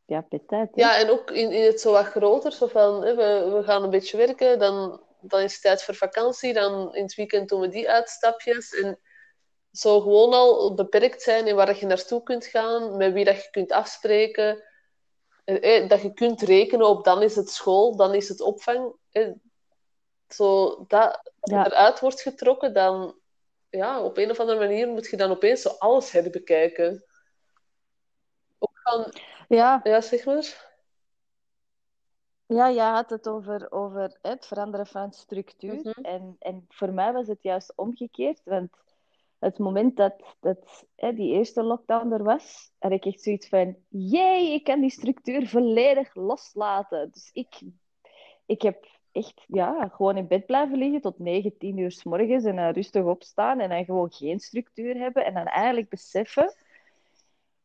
ja, 0.05 0.25
hè. 0.29 0.63
Ja, 0.73 0.97
en 0.97 1.09
ook 1.09 1.31
in, 1.31 1.51
in 1.51 1.65
het 1.65 1.81
zo 1.81 1.91
wat 1.91 2.05
groter, 2.05 2.51
zo 2.51 2.67
van 2.67 3.03
hè, 3.03 3.15
we, 3.15 3.51
we 3.55 3.63
gaan 3.63 3.83
een 3.83 3.89
beetje 3.89 4.17
werken, 4.17 4.59
dan, 4.59 5.01
dan 5.21 5.41
is 5.41 5.53
het 5.53 5.61
tijd 5.61 5.83
voor 5.83 5.95
vakantie, 5.95 6.53
dan 6.53 6.95
in 6.95 7.03
het 7.03 7.15
weekend 7.15 7.49
doen 7.49 7.61
we 7.61 7.67
die 7.67 7.89
uitstapjes. 7.89 8.73
En 8.73 8.99
zo 9.71 10.01
gewoon 10.01 10.33
al 10.33 10.73
beperkt 10.73 11.21
zijn 11.21 11.47
in 11.47 11.55
waar 11.55 11.79
je 11.79 11.85
naartoe 11.85 12.23
kunt 12.23 12.45
gaan, 12.45 12.97
met 12.97 13.13
wie 13.13 13.25
dat 13.25 13.43
je 13.43 13.49
kunt 13.49 13.71
afspreken. 13.71 14.63
Eh, 15.43 15.77
eh, 15.83 15.89
dat 15.89 16.01
je 16.01 16.13
kunt 16.13 16.41
rekenen 16.41 16.87
op 16.87 17.03
dan 17.03 17.21
is 17.21 17.35
het 17.35 17.49
school, 17.49 17.95
dan 17.95 18.13
is 18.13 18.29
het 18.29 18.41
opvang. 18.41 18.95
Eh, 19.11 19.31
zo 20.27 20.75
dat 20.87 21.31
Ja. 21.41 21.65
eruit 21.65 21.99
wordt 21.99 22.21
getrokken, 22.21 22.73
dan 22.73 23.19
ja, 23.69 24.01
op 24.03 24.17
een 24.17 24.29
of 24.31 24.39
andere 24.39 24.59
manier 24.59 24.87
moet 24.87 25.07
je 25.09 25.17
dan 25.17 25.31
opeens 25.31 25.61
zo 25.61 25.69
alles 25.69 26.11
herbekijken. 26.11 27.05
Ook 28.59 28.79
van, 28.83 29.13
Ja, 29.47 29.79
ja, 29.83 30.01
zeg 30.01 30.25
maar. 30.25 30.71
ja, 32.45 32.67
je 32.67 32.81
had 32.81 33.09
het 33.09 33.27
over, 33.27 33.71
over 33.71 34.17
het 34.21 34.45
veranderen 34.45 34.87
van 34.87 35.13
structuur. 35.13 35.75
Mhm. 35.75 35.89
en, 36.01 36.35
en 36.39 36.65
voor 36.69 36.93
mij 36.93 37.13
was 37.13 37.27
het 37.27 37.43
juist 37.43 37.73
omgekeerd, 37.75 38.41
want 38.43 38.71
het 39.43 39.57
moment 39.57 39.97
dat, 39.97 40.13
dat 40.39 40.85
hè, 40.95 41.13
die 41.13 41.33
eerste 41.33 41.63
lockdown 41.63 42.11
er 42.11 42.23
was, 42.23 42.71
had 42.79 42.91
ik 42.91 43.05
echt 43.05 43.21
zoiets 43.21 43.47
van: 43.47 43.75
jee, 43.87 44.53
ik 44.53 44.63
kan 44.63 44.81
die 44.81 44.89
structuur 44.89 45.47
volledig 45.47 46.15
loslaten. 46.15 47.09
Dus 47.11 47.29
ik, 47.33 47.61
ik 48.45 48.61
heb 48.61 48.85
echt 49.11 49.43
ja, 49.47 49.87
gewoon 49.87 50.17
in 50.17 50.27
bed 50.27 50.45
blijven 50.45 50.77
liggen 50.77 51.01
tot 51.01 51.19
9, 51.19 51.57
10 51.57 51.77
uur 51.77 51.91
s 51.91 52.03
morgens 52.03 52.43
en 52.43 52.55
dan 52.55 52.69
rustig 52.69 53.03
opstaan 53.03 53.59
en 53.59 53.69
dan 53.69 53.85
gewoon 53.85 54.11
geen 54.11 54.39
structuur 54.39 54.95
hebben 54.95 55.25
en 55.25 55.33
dan 55.33 55.45
eigenlijk 55.45 55.89
beseffen 55.89 56.53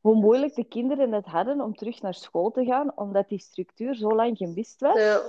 hoe 0.01 0.15
moeilijk 0.15 0.55
de 0.55 0.65
kinderen 0.65 1.13
het 1.13 1.27
hadden 1.27 1.61
om 1.61 1.77
terug 1.77 2.03
naar 2.03 2.15
school 2.15 2.51
te 2.51 2.65
gaan, 2.65 2.93
omdat 2.97 3.29
die 3.29 3.39
structuur 3.39 3.95
zo 3.95 4.09
lang 4.09 4.37
gemist 4.37 4.81
was. 4.81 4.99
Ja. 4.99 5.21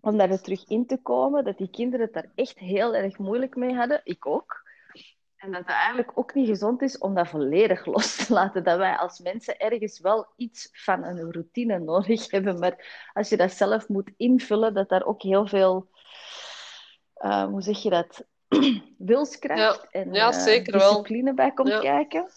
Om 0.00 0.16
daar 0.16 0.40
terug 0.40 0.68
in 0.68 0.86
te 0.86 0.96
komen, 0.96 1.44
dat 1.44 1.58
die 1.58 1.70
kinderen 1.70 2.06
het 2.06 2.14
daar 2.14 2.30
echt 2.34 2.58
heel 2.58 2.94
erg 2.94 3.18
moeilijk 3.18 3.56
mee 3.56 3.74
hadden. 3.74 4.00
Ik 4.04 4.26
ook. 4.26 4.65
En 5.46 5.52
dat 5.52 5.60
het 5.60 5.70
eigenlijk 5.70 6.10
ook 6.14 6.34
niet 6.34 6.48
gezond 6.48 6.82
is 6.82 6.98
om 6.98 7.14
dat 7.14 7.28
volledig 7.28 7.84
los 7.86 8.16
te 8.26 8.32
laten. 8.32 8.64
Dat 8.64 8.78
wij 8.78 8.96
als 8.96 9.18
mensen 9.18 9.58
ergens 9.58 10.00
wel 10.00 10.26
iets 10.36 10.68
van 10.72 11.04
een 11.04 11.32
routine 11.32 11.78
nodig 11.78 12.30
hebben. 12.30 12.58
Maar 12.58 13.08
als 13.12 13.28
je 13.28 13.36
dat 13.36 13.52
zelf 13.52 13.88
moet 13.88 14.10
invullen, 14.16 14.74
dat 14.74 14.88
daar 14.88 15.04
ook 15.04 15.22
heel 15.22 15.46
veel, 15.46 15.88
uh, 17.24 17.44
hoe 17.44 17.62
zeg 17.62 17.82
je 17.82 17.90
dat, 17.90 18.24
wilskracht 18.98 19.60
Ja. 19.60 20.00
en 20.00 20.12
Ja, 20.12 20.28
eh, 20.32 20.38
zeker 20.38 20.72
discipline 20.72 21.34
bij 21.34 21.52
komt 21.52 21.68
Ja. 21.68 21.80
kijken. 21.80 22.30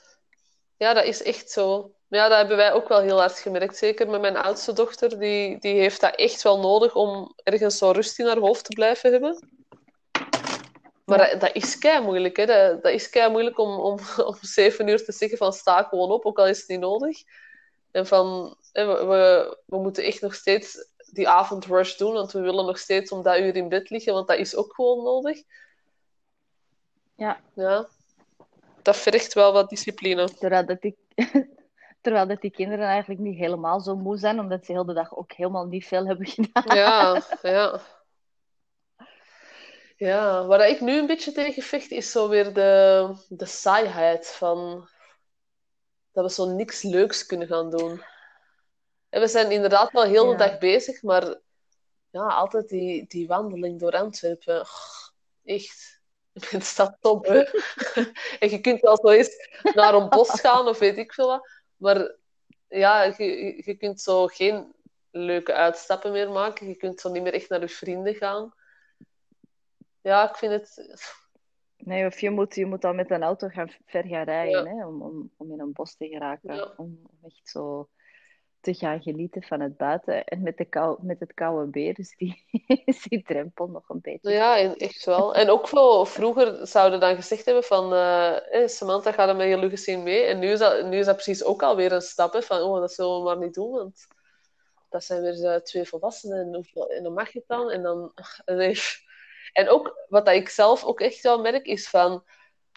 Ja, 0.77 0.93
dat 0.93 1.03
is 1.05 1.23
echt 1.23 1.49
zo. 1.49 1.91
Ja, 2.07 2.27
dat 2.27 2.37
hebben 2.37 2.57
wij 2.57 2.73
ook 2.73 2.87
wel 2.87 3.01
heel 3.01 3.19
hard 3.19 3.39
gemerkt. 3.39 3.77
Zeker 3.77 4.09
met 4.09 4.21
mijn 4.21 4.37
oudste 4.37 4.73
dochter. 4.73 5.19
Die, 5.19 5.59
die 5.59 5.73
heeft 5.79 6.01
dat 6.01 6.15
echt 6.15 6.41
wel 6.41 6.59
nodig 6.59 6.95
om 6.95 7.33
ergens 7.43 7.77
zo 7.77 7.91
rust 7.91 8.19
in 8.19 8.25
haar 8.25 8.37
hoofd 8.37 8.65
te 8.65 8.73
blijven 8.73 9.11
hebben. 9.11 9.58
Maar 11.09 11.29
dat, 11.29 11.39
dat 11.39 11.55
is 11.55 11.77
kei 11.77 12.03
moeilijk. 12.03 12.37
Hè? 12.37 12.45
Dat, 12.45 12.83
dat 12.83 12.91
is 12.91 13.09
kei 13.09 13.31
moeilijk 13.31 13.57
om, 13.57 13.79
om, 13.79 13.99
om 14.29 14.35
zeven 14.41 14.87
uur 14.87 15.05
te 15.05 15.11
zeggen 15.11 15.37
van 15.37 15.53
sta 15.53 15.83
gewoon 15.83 16.11
op, 16.11 16.25
ook 16.25 16.39
al 16.39 16.47
is 16.47 16.59
het 16.59 16.67
niet 16.67 16.79
nodig. 16.79 17.23
En 17.91 18.07
van 18.07 18.55
hè, 18.71 18.85
we, 18.85 19.05
we, 19.05 19.57
we 19.65 19.77
moeten 19.77 20.03
echt 20.03 20.21
nog 20.21 20.35
steeds 20.35 20.87
die 21.11 21.29
avondrush 21.29 21.95
doen, 21.95 22.13
want 22.13 22.31
we 22.31 22.39
willen 22.39 22.65
nog 22.65 22.77
steeds 22.77 23.11
om 23.11 23.23
dat 23.23 23.39
uur 23.39 23.55
in 23.55 23.69
bed 23.69 23.89
liggen, 23.89 24.13
want 24.13 24.27
dat 24.27 24.37
is 24.37 24.55
ook 24.55 24.73
gewoon 24.73 25.03
nodig. 25.03 25.43
Ja. 27.15 27.39
Ja. 27.53 27.87
Dat 28.81 28.97
vergt 28.97 29.33
wel 29.33 29.53
wat 29.53 29.69
discipline. 29.69 30.33
Terwijl 30.33 30.65
dat 30.65 30.81
die, 30.81 30.97
terwijl 32.01 32.27
dat 32.27 32.41
die 32.41 32.51
kinderen 32.51 32.85
eigenlijk 32.85 33.21
niet 33.21 33.37
helemaal 33.37 33.79
zo 33.79 33.95
moe 33.95 34.17
zijn, 34.17 34.39
omdat 34.39 34.65
ze 34.65 34.71
heel 34.71 34.85
de 34.85 34.93
dag 34.93 35.17
ook 35.17 35.31
helemaal 35.31 35.65
niet 35.65 35.85
veel 35.85 36.05
hebben 36.05 36.25
gedaan. 36.27 36.75
Ja, 36.75 37.21
ja. 37.41 37.81
Ja, 39.99 40.45
waar 40.45 40.69
ik 40.69 40.81
nu 40.81 40.97
een 40.97 41.05
beetje 41.05 41.31
tegen 41.31 41.63
vecht, 41.63 41.91
is 41.91 42.11
zo 42.11 42.29
weer 42.29 42.53
de, 42.53 43.13
de 43.27 43.45
saaiheid 43.45 44.27
van 44.27 44.89
dat 46.11 46.23
we 46.23 46.31
zo 46.31 46.45
niks 46.45 46.81
leuks 46.81 47.25
kunnen 47.25 47.47
gaan 47.47 47.69
doen. 47.69 48.03
En 49.09 49.21
we 49.21 49.27
zijn 49.27 49.51
inderdaad 49.51 49.91
wel 49.91 50.03
heel 50.03 50.25
de 50.25 50.35
dag 50.35 50.57
bezig, 50.57 51.01
maar 51.01 51.39
ja, 52.09 52.21
altijd 52.21 52.69
die, 52.69 53.05
die 53.07 53.27
wandeling 53.27 53.79
door 53.79 53.91
Antwerpen. 53.91 54.61
Oh, 54.61 55.07
echt. 55.43 56.01
Het 56.49 56.63
staat 56.63 56.97
top, 57.01 57.25
hè? 57.25 57.43
En 58.39 58.49
je 58.49 58.61
kunt 58.61 58.81
wel 58.81 58.97
zo 58.97 59.07
eens 59.07 59.29
naar 59.73 59.93
een 59.93 60.09
bos 60.09 60.39
gaan 60.41 60.67
of 60.67 60.79
weet 60.79 60.97
ik 60.97 61.13
veel 61.13 61.27
wat. 61.27 61.49
Maar 61.75 62.15
ja, 62.67 63.03
je, 63.03 63.61
je 63.65 63.75
kunt 63.77 64.01
zo 64.01 64.27
geen 64.27 64.73
leuke 65.11 65.53
uitstappen 65.53 66.11
meer 66.11 66.29
maken. 66.29 66.67
Je 66.67 66.75
kunt 66.75 66.99
zo 66.99 67.09
niet 67.09 67.23
meer 67.23 67.33
echt 67.33 67.49
naar 67.49 67.59
je 67.59 67.69
vrienden 67.69 68.15
gaan. 68.15 68.53
Ja, 70.01 70.29
ik 70.29 70.35
vind 70.35 70.51
het... 70.51 70.89
Nee, 71.77 72.05
of 72.05 72.19
je 72.19 72.29
moet, 72.29 72.55
je 72.55 72.65
moet 72.65 72.81
dan 72.81 72.95
met 72.95 73.11
een 73.11 73.23
auto 73.23 73.47
gaan, 73.47 73.71
ver 73.85 74.03
gaan 74.05 74.23
rijden 74.23 74.63
Ja. 74.63 74.75
hè, 74.75 74.85
om, 74.85 75.01
om, 75.01 75.31
om 75.37 75.51
in 75.51 75.59
een 75.59 75.73
bos 75.73 75.95
te 75.95 76.07
geraken. 76.07 76.55
Ja. 76.55 76.73
Om 76.77 76.99
echt 77.23 77.39
zo 77.49 77.89
te 78.59 78.73
gaan 78.73 79.01
genieten 79.01 79.43
van 79.43 79.59
het 79.59 79.77
buiten. 79.77 80.25
En 80.25 80.41
met, 80.41 80.57
de 80.57 80.65
kou, 80.65 80.97
met 81.01 81.19
het 81.19 81.33
koude 81.33 81.69
beer 81.71 81.99
is 81.99 82.15
die, 82.17 82.45
is 82.85 83.03
die 83.03 83.23
drempel 83.23 83.67
nog 83.67 83.89
een 83.89 84.01
beetje. 84.01 84.31
Ja, 84.31 84.57
en- 84.57 84.75
echt 84.75 85.05
wel. 85.05 85.35
En 85.35 85.49
ook 85.49 85.69
wel, 85.69 86.05
vroeger 86.05 86.67
zouden 86.67 86.99
dan 86.99 87.15
gezegd 87.15 87.45
hebben 87.45 87.63
van... 87.63 87.93
eh, 87.93 88.61
eh, 88.61 88.67
Samantha, 88.67 89.11
ga 89.11 89.27
er 89.27 89.35
met 89.35 89.47
je 89.49 89.57
luggezin 89.57 90.03
mee. 90.03 90.23
En 90.23 90.39
nu 90.39 90.47
is, 90.51 90.59
dat, 90.59 90.85
nu 90.85 90.97
is 90.97 91.05
dat 91.05 91.15
precies 91.15 91.43
ook 91.43 91.63
alweer 91.63 91.91
een 91.91 92.01
stap, 92.01 92.33
hè, 92.33 92.41
van... 92.41 92.61
Oh, 92.61 92.79
dat 92.79 92.93
zullen 92.93 93.17
we 93.17 93.23
maar 93.23 93.37
niet 93.37 93.53
doen, 93.53 93.71
want... 93.71 94.07
Dat 94.89 95.03
zijn 95.03 95.21
weer 95.21 95.45
eh, 95.53 95.59
twee 95.61 95.85
volwassenen 95.85 96.39
en, 96.39 96.53
hoeveel- 96.55 96.89
en 96.91 97.03
dan 97.03 97.13
mag 97.13 97.31
je 97.33 97.39
het 97.39 97.47
dan. 97.47 97.69
En 97.71 97.81
dan... 97.83 98.13
nee. 98.45 98.75
En 99.51 99.69
ook, 99.69 100.05
wat 100.07 100.25
dat 100.25 100.35
ik 100.35 100.49
zelf 100.49 100.83
ook 100.83 100.99
echt 100.99 101.21
wel 101.21 101.41
merk, 101.41 101.65
is 101.65 101.89
van... 101.89 102.23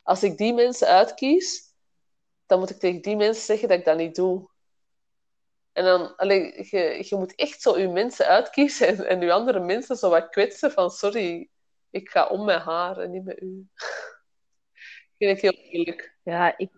Als 0.03 0.23
ik 0.23 0.37
die 0.37 0.55
mensen 0.55 0.87
uitkies, 0.89 1.75
dan 2.47 2.59
moet 2.59 2.71
ik 2.71 2.79
tegen 2.79 3.03
die 3.03 3.17
mensen 3.17 3.45
zeggen 3.45 3.69
dat 3.69 3.79
ik 3.79 3.85
dat 3.85 3.97
niet 3.97 4.15
doe. 4.15 4.51
En 5.73 5.85
dan, 5.85 6.17
allee, 6.17 6.67
je, 6.71 7.07
je 7.09 7.17
moet 7.17 7.35
echt 7.35 7.63
zo 7.63 7.79
je 7.79 7.89
mensen 7.89 8.27
uitkiezen 8.27 8.87
en, 8.87 9.07
en 9.07 9.21
je 9.21 9.33
andere 9.33 9.61
mensen 9.61 9.97
zo 9.97 10.11
wat 10.11 10.29
kwetsen 10.29 10.73
van 10.73 10.91
sorry, 10.91 11.49
ik 11.91 12.09
ga 12.11 12.27
om 12.27 12.45
met 12.45 12.63
haar 12.63 12.99
en 12.99 13.11
niet 13.11 13.25
met 13.25 13.43
u. 13.43 13.67
vind 15.19 15.37
ik 15.37 15.41
heel 15.41 15.71
moeilijk. 15.73 16.17
Ja, 16.23 16.59
ik, 16.59 16.71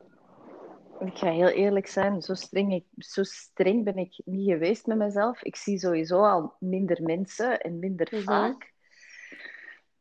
ik 1.01 1.19
ga 1.19 1.31
heel 1.31 1.49
eerlijk 1.49 1.87
zijn. 1.87 2.23
Zo 2.23 2.35
streng, 2.35 2.75
ik, 2.75 2.85
zo 2.97 3.23
streng 3.23 3.85
ben 3.85 3.97
ik 3.97 4.21
niet 4.25 4.51
geweest 4.51 4.87
met 4.87 4.97
mezelf. 4.97 5.43
Ik 5.43 5.57
zie 5.57 5.79
sowieso 5.79 6.23
al 6.23 6.57
minder 6.59 7.03
mensen 7.03 7.61
en 7.61 7.79
minder 7.79 8.09
Mhm. 8.11 8.23
vaak. 8.23 8.74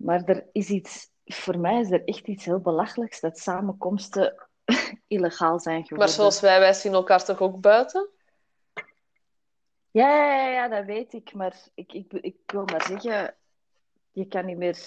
Maar 0.04 0.24
er 0.24 0.46
is 0.52 0.70
iets... 0.70 1.12
Voor 1.26 1.58
mij 1.58 1.80
is 1.80 1.92
er 1.92 2.04
echt 2.04 2.28
iets 2.28 2.46
heel 2.46 2.60
belachelijks 2.60 3.20
dat 3.20 3.38
samenkomsten 3.38 4.48
illegaal 5.08 5.60
zijn 5.60 5.82
geworden. 5.82 5.98
Maar 5.98 6.16
zoals 6.16 6.40
wij, 6.40 6.60
wij 6.60 6.74
zien 6.74 6.94
elkaar 6.94 7.26
toch 7.26 7.40
ook 7.40 7.62
buiten? 7.62 8.10
Ja, 9.92 10.36
ja, 10.36 10.48
ja, 10.48 10.68
dat 10.68 10.86
weet 10.86 11.14
ik. 11.14 11.34
Maar 11.34 11.56
ik, 11.74 11.94
ik, 11.94 12.14
ik 12.14 12.36
wil 12.46 12.66
maar 12.66 12.86
zeggen, 12.86 13.36
je 14.12 14.26
kan 14.26 14.46
niet 14.46 14.58
meer 14.58 14.78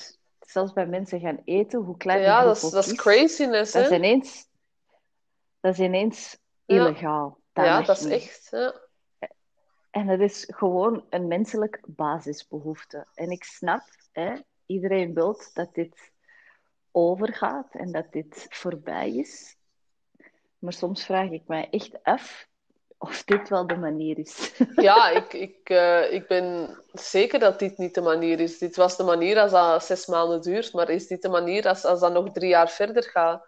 zelfs 0.40 0.72
bij 0.72 0.86
mensen 0.86 1.20
gaan 1.20 1.42
eten, 1.44 1.80
hoe 1.80 1.96
klein 1.96 2.20
Ja, 2.20 2.44
dat 2.44 2.56
is, 2.56 2.70
dat 2.70 2.86
is 2.86 2.94
craziness, 2.94 3.72
Dat 3.72 3.84
is 3.84 3.96
ineens, 3.96 4.48
dat 5.60 5.72
is 5.72 5.78
ineens 5.78 6.38
illegaal. 6.66 7.38
Ja, 7.52 7.82
dat 7.82 7.98
is 7.98 8.04
echt... 8.04 8.48
Ja. 8.50 8.84
En 9.90 10.06
dat 10.06 10.20
is 10.20 10.44
gewoon 10.48 11.04
een 11.10 11.26
menselijk 11.26 11.80
basisbehoefte. 11.86 13.06
En 13.14 13.30
ik 13.30 13.44
snap, 13.44 13.82
hè, 14.12 14.34
iedereen 14.66 15.14
wil 15.14 15.40
dat 15.54 15.74
dit 15.74 16.12
overgaat 16.90 17.74
en 17.74 17.92
dat 17.92 18.12
dit 18.12 18.46
voorbij 18.48 19.16
is. 19.16 19.56
Maar 20.58 20.72
soms 20.72 21.04
vraag 21.04 21.30
ik 21.30 21.42
mij 21.46 21.68
echt 21.70 22.02
af 22.02 22.48
of 22.98 23.24
dit 23.24 23.48
wel 23.48 23.66
de 23.66 23.76
manier 23.76 24.18
is. 24.18 24.52
Ja, 24.74 25.10
ik, 25.10 25.32
ik, 25.32 25.58
eh, 25.64 26.12
ik 26.12 26.26
ben 26.26 26.76
zeker 26.92 27.38
dat 27.38 27.58
dit 27.58 27.78
niet 27.78 27.94
de 27.94 28.00
manier 28.00 28.40
is. 28.40 28.58
Dit 28.58 28.76
was 28.76 28.96
de 28.96 29.02
manier 29.02 29.38
als 29.38 29.50
dat 29.50 29.84
zes 29.84 30.06
maanden 30.06 30.40
duurt, 30.42 30.72
maar 30.72 30.90
is 30.90 31.06
dit 31.06 31.22
de 31.22 31.28
manier 31.28 31.68
als, 31.68 31.84
als 31.84 32.00
dat 32.00 32.12
nog 32.12 32.32
drie 32.32 32.48
jaar 32.48 32.70
verder 32.70 33.02
gaat? 33.02 33.46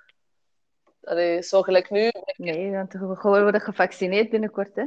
Allee, 1.03 1.43
zo 1.43 1.63
gelijk 1.63 1.91
nu. 1.91 2.11
Nee, 2.37 2.71
want 2.71 2.93
we 2.93 3.17
gewoon 3.17 3.43
worden 3.43 3.61
gevaccineerd 3.61 4.31
binnenkort, 4.31 4.77
hè? 4.77 4.85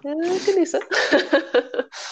Ja, 0.00 0.10
ik 0.10 0.54
niet, 0.56 0.72
hè? 0.72 0.78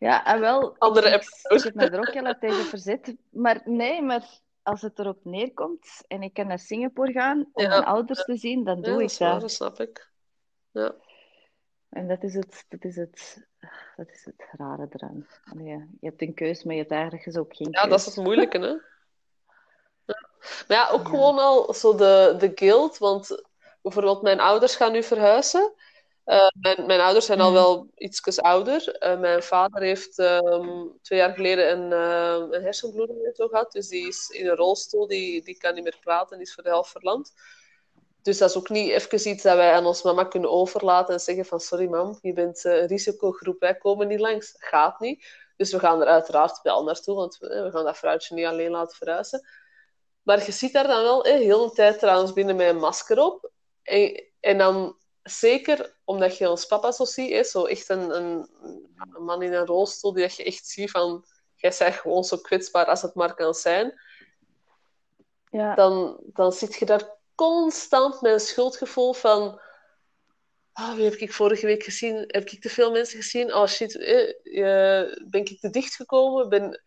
Ja, 0.00 0.24
en 0.24 0.40
wel, 0.40 0.76
Andere 0.78 1.08
ik, 1.08 1.22
ik, 1.48 1.62
heb 1.62 1.74
me 1.74 1.88
er 1.90 1.98
ook 1.98 2.10
heel 2.14 2.24
erg 2.24 2.38
tegen 2.38 2.64
verzet. 2.64 3.14
Maar 3.30 3.60
nee, 3.64 4.02
maar 4.02 4.40
als 4.62 4.82
het 4.82 4.98
erop 4.98 5.24
neerkomt 5.24 6.04
en 6.08 6.22
ik 6.22 6.34
kan 6.34 6.46
naar 6.46 6.58
Singapore 6.58 7.12
gaan 7.12 7.48
om 7.52 7.62
Ja. 7.62 7.68
mijn 7.68 7.84
ouders 7.84 8.24
te 8.24 8.36
zien, 8.36 8.64
dan 8.64 8.76
Ja, 8.76 8.82
doe 8.82 8.92
dat 8.92 9.00
ik 9.02 9.08
is 9.08 9.18
waar, 9.18 9.32
dat. 9.32 9.40
dat 9.40 9.50
snap 9.50 9.80
ik. 9.80 10.10
Ja. 10.70 10.94
En 11.88 12.08
dat 12.08 12.22
is 12.22 12.34
het, 12.34 12.64
dat 12.68 12.84
is 12.84 12.96
het, 12.96 13.46
dat 13.96 14.08
is 14.10 14.24
het 14.24 14.48
rare 14.52 14.86
eraan. 14.90 15.26
Ja, 15.64 15.86
je 16.00 16.06
hebt 16.08 16.22
een 16.22 16.34
keus, 16.34 16.64
maar 16.64 16.74
je 16.74 16.80
hebt 16.80 16.92
eigenlijk 16.92 17.38
ook 17.38 17.56
geen 17.56 17.68
Ja, 17.70 17.80
keus. 17.80 17.90
dat 17.90 17.98
is 18.00 18.06
het 18.06 18.24
moeilijke, 18.24 18.58
hè? 18.58 18.66
Ja. 20.04 20.28
Maar 20.68 20.76
ja, 20.76 20.88
ook 20.90 21.02
Ja. 21.02 21.08
gewoon 21.08 21.38
al 21.38 21.74
zo 21.74 21.94
de, 21.94 22.34
de 22.38 22.52
guilt, 22.54 22.98
want 22.98 23.42
bijvoorbeeld 23.82 24.22
mijn 24.22 24.40
ouders 24.40 24.76
gaan 24.76 24.92
nu 24.92 25.02
verhuizen. 25.02 25.72
Eh, 26.30 26.48
mijn, 26.60 26.86
mijn 26.86 27.00
ouders 27.00 27.26
zijn 27.26 27.40
al 27.40 27.48
Mm. 27.48 27.54
wel 27.54 27.86
ietsjes 27.94 28.40
ouder. 28.40 28.96
Eh, 28.98 29.20
mijn 29.20 29.42
vader 29.42 29.82
heeft 29.82 30.18
ehm, 30.18 30.86
twee 31.02 31.18
jaar 31.18 31.34
geleden 31.34 31.70
een, 31.70 31.92
eh, 31.92 32.58
een 32.58 32.62
hersenbloeding 32.62 33.24
en 33.24 33.34
zo 33.34 33.48
gehad, 33.48 33.72
dus 33.72 33.88
die 33.88 34.08
is 34.08 34.28
in 34.28 34.46
een 34.48 34.56
rolstoel, 34.56 35.06
die, 35.06 35.42
die 35.44 35.56
kan 35.56 35.74
niet 35.74 35.82
meer 35.82 35.98
praten, 36.00 36.36
die 36.36 36.46
is 36.46 36.54
voor 36.54 36.62
de 36.62 36.68
helft 36.68 36.90
verlamd. 36.90 37.32
Dus 38.22 38.38
dat 38.38 38.50
is 38.50 38.56
ook 38.56 38.68
niet 38.68 38.90
even 38.90 39.30
iets 39.30 39.42
dat 39.42 39.56
wij 39.56 39.72
aan 39.72 39.86
ons 39.86 40.02
mama 40.02 40.24
kunnen 40.24 40.50
overlaten 40.50 41.14
en 41.14 41.20
zeggen 41.20 41.44
van 41.44 41.60
sorry 41.60 41.88
mam, 41.88 42.18
je 42.20 42.32
bent 42.32 42.64
een 42.64 42.86
risicogroep, 42.86 43.60
wij 43.60 43.74
komen 43.76 44.08
niet 44.08 44.20
langs. 44.20 44.54
Gaat 44.58 45.00
niet. 45.00 45.24
Dus 45.56 45.72
we 45.72 45.78
gaan 45.78 46.00
er 46.00 46.06
uiteraard 46.06 46.62
wel 46.62 46.84
naartoe, 46.84 47.14
want 47.14 47.38
we, 47.38 47.68
gaan 47.72 47.84
dat 47.84 47.98
vrouwtje 47.98 48.34
niet 48.34 48.46
alleen 48.46 48.70
laten 48.70 48.96
verhuizen. 48.96 49.46
Maar 50.22 50.44
je 50.44 50.52
ziet 50.52 50.72
daar 50.72 50.86
dan 50.86 51.02
wel 51.02 51.24
eh, 51.24 51.34
heel 51.34 51.68
de 51.68 51.74
tijd 51.74 51.98
trouwens 51.98 52.32
binnen 52.32 52.56
met 52.56 52.68
een 52.68 52.76
masker 52.76 53.18
op. 53.18 53.50
En, 53.82 54.24
en 54.40 54.58
dan 54.58 54.98
zeker 55.22 55.96
omdat 56.04 56.38
je 56.38 56.50
ons 56.50 56.66
papa 56.66 56.92
zo 56.92 57.04
ziet, 57.04 57.30
hè, 57.30 57.44
zo 57.44 57.64
echt 57.64 57.88
een, 57.88 58.16
een, 58.16 58.48
een 59.14 59.24
man 59.24 59.42
in 59.42 59.52
een 59.52 59.66
rolstoel 59.66 60.12
die 60.12 60.22
dat 60.22 60.36
je 60.36 60.44
echt 60.44 60.66
ziet 60.66 60.90
van, 60.90 61.24
jij 61.54 61.74
bent 61.78 61.94
gewoon 61.94 62.24
zo 62.24 62.36
kwetsbaar 62.36 62.86
als 62.86 63.02
het 63.02 63.14
maar 63.14 63.34
kan 63.34 63.54
zijn. 63.54 64.00
Ja. 65.50 65.74
dan, 65.74 66.20
dan 66.32 66.52
zit 66.52 66.74
je 66.74 66.86
daar 66.86 67.18
constant 67.34 68.20
met 68.20 68.32
een 68.32 68.40
schuldgevoel 68.40 69.12
van... 69.12 69.60
Ah, 70.72 70.94
wie 70.94 71.04
heb 71.04 71.14
ik 71.14 71.32
vorige 71.32 71.66
week 71.66 71.82
gezien? 71.82 72.24
Heb 72.26 72.48
ik 72.48 72.60
te 72.60 72.68
veel 72.68 72.90
mensen 72.90 73.22
gezien? 73.22 73.54
Oh 73.54 73.66
shit, 73.66 73.92
ben 75.30 75.40
ik 75.40 75.60
te 75.60 75.70
dicht 75.70 75.94
gekomen? 75.94 76.48
Ben, 76.48 76.82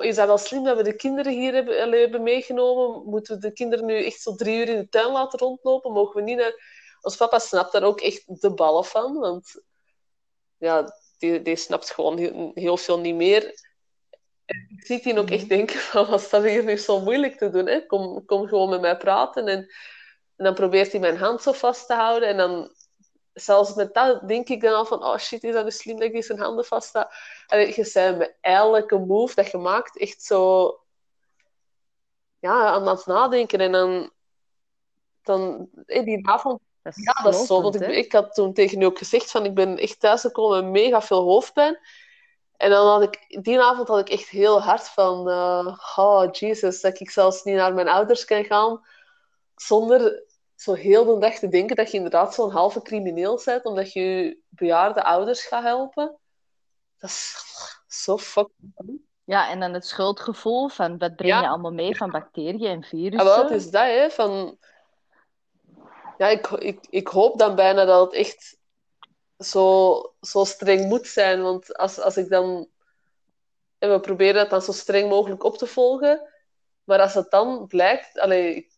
is 0.00 0.16
dat 0.16 0.26
wel 0.26 0.38
slim 0.38 0.64
dat 0.64 0.76
we 0.76 0.82
de 0.82 0.96
kinderen 0.96 1.32
hier 1.32 1.54
hebben, 1.54 2.00
hebben 2.00 2.22
meegenomen? 2.22 3.04
Moeten 3.10 3.34
we 3.34 3.40
de 3.40 3.52
kinderen 3.52 3.84
nu 3.84 4.04
echt 4.04 4.20
zo 4.20 4.34
drie 4.34 4.58
uur 4.58 4.68
in 4.68 4.76
de 4.76 4.88
tuin 4.88 5.12
laten 5.12 5.38
rondlopen? 5.38 5.92
Mogen 5.92 6.16
we 6.16 6.22
niet 6.22 6.36
naar... 6.36 6.73
Ons 7.04 7.16
papa 7.16 7.38
snapt 7.38 7.72
daar 7.72 7.82
ook 7.82 8.00
echt 8.00 8.40
de 8.40 8.54
ballen 8.54 8.84
van, 8.84 9.18
want 9.18 9.62
ja, 10.56 10.94
die, 11.18 11.42
die 11.42 11.56
snapt 11.56 11.90
gewoon 11.90 12.18
heel, 12.18 12.50
heel 12.54 12.76
veel 12.76 12.98
niet 12.98 13.14
meer. 13.14 13.42
En 14.44 14.66
ik 14.68 14.86
zie 14.86 15.02
die 15.02 15.18
ook 15.18 15.30
echt 15.30 15.48
denken 15.48 15.80
van, 15.90 16.06
wat 16.06 16.20
staat 16.20 16.42
hier 16.42 16.64
nu 16.64 16.76
zo 16.76 17.00
moeilijk 17.00 17.38
te 17.38 17.50
doen? 17.50 17.66
Hè? 17.66 17.86
Kom, 17.86 18.24
kom 18.24 18.46
gewoon 18.46 18.68
met 18.68 18.80
mij 18.80 18.96
praten. 18.96 19.48
En, 19.48 19.58
en 20.36 20.44
dan 20.44 20.54
probeert 20.54 20.90
hij 20.90 21.00
mijn 21.00 21.16
hand 21.16 21.42
zo 21.42 21.52
vast 21.52 21.86
te 21.86 21.94
houden. 21.94 22.28
En 22.28 22.36
dan, 22.36 22.74
zelfs 23.32 23.74
met 23.74 23.94
dat, 23.94 24.28
denk 24.28 24.48
ik 24.48 24.60
dan 24.60 24.74
al 24.74 24.86
van, 24.86 25.04
oh 25.04 25.18
shit, 25.18 25.44
is 25.44 25.54
dat 25.54 25.64
nu 25.64 25.70
slim 25.70 25.98
dat 25.98 26.12
ik 26.12 26.24
zijn 26.24 26.38
handen 26.38 26.64
vast? 26.64 26.94
En 27.46 27.58
je 27.58 27.90
bent 27.92 28.18
met 28.18 28.36
elke 28.40 28.98
move 28.98 29.34
dat 29.34 29.50
je 29.50 29.58
maakt 29.58 29.98
echt 29.98 30.22
zo 30.22 30.68
ja, 32.38 32.66
aan 32.66 32.88
het 32.88 33.06
nadenken. 33.06 33.60
En 33.60 33.72
dan, 33.72 34.10
dan 35.22 35.68
die 35.86 36.28
avond 36.28 36.60
Dat 36.84 36.94
ja, 36.96 37.22
dat 37.22 37.34
is 37.34 37.46
zo. 37.46 37.62
Want 37.62 37.80
ik, 37.80 37.88
ik 37.88 38.12
had 38.12 38.34
toen 38.34 38.52
tegen 38.52 38.80
u 38.80 38.84
ook 38.84 38.98
gezegd 38.98 39.30
van 39.30 39.44
ik 39.44 39.54
ben 39.54 39.78
echt 39.78 40.00
thuisgekomen 40.00 40.62
met 40.62 40.82
mega 40.82 41.02
veel 41.02 41.22
hoofdpijn. 41.22 41.78
En 42.56 42.70
dan 42.70 42.86
had 42.86 43.02
ik, 43.02 43.42
die 43.42 43.60
avond 43.60 43.88
had 43.88 43.98
ik 43.98 44.08
echt 44.08 44.28
heel 44.28 44.62
hard 44.62 44.88
van, 44.88 45.28
eh, 45.28 45.78
oh 45.96 46.30
Jesus, 46.30 46.80
dat 46.80 47.00
ik 47.00 47.10
zelfs 47.10 47.42
niet 47.42 47.54
naar 47.54 47.74
mijn 47.74 47.88
ouders 47.88 48.24
kan 48.24 48.44
gaan 48.44 48.86
zonder 49.56 50.24
zo 50.54 50.72
heel 50.72 51.04
de 51.04 51.18
dag 51.18 51.34
te 51.34 51.48
denken 51.48 51.76
dat 51.76 51.90
je 51.90 51.96
inderdaad 51.96 52.34
zo'n 52.34 52.50
halve 52.50 52.82
crimineel 52.82 53.42
bent, 53.44 53.64
omdat 53.64 53.92
je 53.92 54.00
je 54.00 54.38
bejaarde 54.48 55.04
ouders 55.04 55.46
gaat 55.46 55.62
helpen. 55.62 56.18
Dat 56.98 57.10
is 57.10 57.36
zo 57.86 58.18
fucking... 58.18 59.02
Ja, 59.24 59.50
en 59.50 59.60
dan 59.60 59.72
het 59.72 59.86
schuldgevoel 59.86 60.68
van 60.68 60.98
wat 60.98 61.16
breng 61.16 61.32
Ja. 61.32 61.40
je 61.40 61.48
allemaal 61.48 61.72
mee 61.72 61.96
van 61.96 62.10
bacteriën 62.10 62.70
en 62.70 62.82
virussen. 62.82 63.28
Ja, 63.28 63.36
wel, 63.36 63.42
het 63.42 63.50
is 63.50 63.70
dat, 63.70 63.86
hè. 63.86 64.10
Van... 64.10 64.58
Ja, 66.18 66.28
ik, 66.28 66.50
ik, 66.50 66.86
ik 66.90 67.08
hoop 67.08 67.38
dan 67.38 67.54
bijna 67.54 67.84
dat 67.84 68.06
het 68.06 68.14
echt 68.14 68.56
zo, 69.38 69.94
zo 70.20 70.44
streng 70.44 70.84
moet 70.88 71.06
zijn. 71.06 71.42
Want 71.42 71.76
als, 71.76 71.98
als 72.00 72.16
ik 72.16 72.28
dan... 72.28 72.68
En 73.78 73.90
we 73.90 74.00
proberen 74.00 74.34
dat 74.34 74.50
dan 74.50 74.62
zo 74.62 74.72
streng 74.72 75.08
mogelijk 75.08 75.44
op 75.44 75.58
te 75.58 75.66
volgen. 75.66 76.32
Maar 76.84 77.00
als 77.00 77.14
het 77.14 77.30
dan 77.30 77.66
blijkt... 77.66 78.18
Allee, 78.18 78.72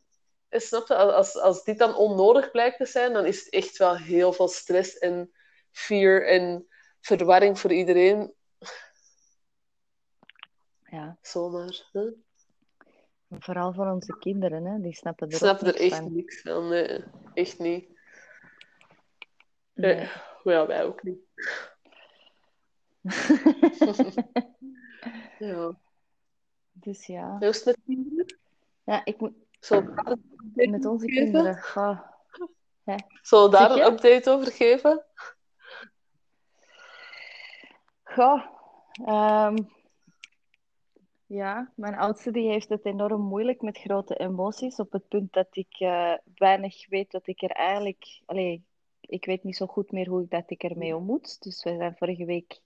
eh, 0.49 0.61
snap 0.61 0.89
je? 0.89 0.95
Als, 0.95 1.37
als 1.37 1.65
dit 1.65 1.79
dan 1.79 1.95
onnodig 1.97 2.51
blijkt 2.51 2.77
te 2.77 2.87
zijn, 2.87 3.13
dan 3.13 3.27
is 3.27 3.45
het 3.45 3.49
echt 3.53 3.77
wel 3.77 3.97
heel 3.97 4.33
veel 4.33 4.49
stress 4.49 4.99
en 4.99 5.33
fear 5.71 6.27
en 6.27 6.69
verwarring 7.01 7.59
voor 7.59 7.73
iedereen. 7.73 8.35
Ja, 10.85 11.19
Zomaar. 11.23 11.89
Hè? 11.93 12.11
Vooral 13.29 13.73
voor 13.73 13.87
onze 13.87 14.19
kinderen, 14.19 14.65
hè. 14.65 14.81
Die 14.81 14.95
snappen 14.95 15.29
er 15.29 15.37
snap 15.37 15.55
ook 15.61 15.67
er 15.67 15.81
echt 15.81 15.97
van. 15.97 16.13
niks 16.15 16.41
van. 16.41 16.69
Nee, 16.69 17.05
echt 17.35 17.59
niet. 17.59 17.89
Nee. 19.73 19.95
Nee. 19.95 20.09
Ja, 20.45 20.67
wij 20.67 20.85
ook 20.85 21.03
niet. 21.03 21.19
Ja. 25.39 25.79
Dus 26.73 27.07
ja. 27.07 27.37
Hoe 27.39 27.49
is 27.49 27.57
het 27.57 27.65
met 27.65 27.79
kinderen? 27.85 28.39
Ja, 28.85 29.05
ik 29.05 29.21
moet 29.21 29.33
Zal 29.61 29.79
ik 29.79 29.87
daar 29.87 30.07
een 30.07 30.13
update 30.13 30.71
met 30.71 30.85
onze 30.85 31.07
geven? 31.09 31.23
kinderen... 31.33 32.05
Zal 33.23 33.47
ik 33.47 33.53
daar 33.53 33.71
een 33.71 33.93
update 33.93 34.31
over 34.31 34.53
geven? 34.53 35.05
Goh. 38.03 38.45
ehm, 39.05 39.57
ja, 41.27 41.73
mijn 41.75 41.95
oudste 41.95 42.31
die 42.31 42.49
heeft 42.49 42.69
het 42.69 42.85
enorm 42.85 43.21
moeilijk 43.21 43.63
met 43.63 43.79
grote 43.79 44.17
emoties. 44.19 44.77
Op 44.77 44.93
het 44.93 45.09
punt 45.09 45.33
dat 45.33 45.57
ik 45.57 45.75
eh, 45.79 46.15
weinig 46.35 46.89
weet 46.89 47.11
dat 47.11 47.27
ik 47.27 47.43
er 47.43 47.51
eigenlijk... 47.51 48.21
Allee, 48.27 48.65
ik 49.01 49.25
weet 49.25 49.43
niet 49.43 49.57
zo 49.57 49.67
goed 49.67 49.93
meer 49.93 50.09
hoe 50.09 50.23
ik 50.23 50.31
dat 50.31 50.51
ik 50.51 50.63
ermee 50.63 50.97
om 50.97 51.05
moet. 51.05 51.43
Dus 51.43 51.63
we 51.63 51.77
zijn 51.77 51.97
vorige 51.97 52.25
week 52.25 52.61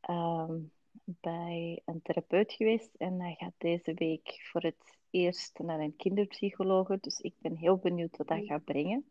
ehm, 0.00 0.58
bij 1.04 1.82
een 1.84 2.02
therapeut 2.02 2.52
geweest. 2.52 2.94
En 2.96 3.20
hij 3.20 3.34
gaat 3.38 3.54
deze 3.58 3.94
week 3.94 4.40
voor 4.52 4.60
het 4.60 4.98
eerst 5.10 5.58
naar 5.58 5.80
een 5.80 5.96
kinderpsycholoog. 5.96 6.88
Dus 7.00 7.18
ik 7.18 7.34
ben 7.38 7.56
heel 7.56 7.76
benieuwd 7.76 8.16
wat 8.16 8.28
dat 8.28 8.44
gaat 8.44 8.64
brengen. 8.64 9.04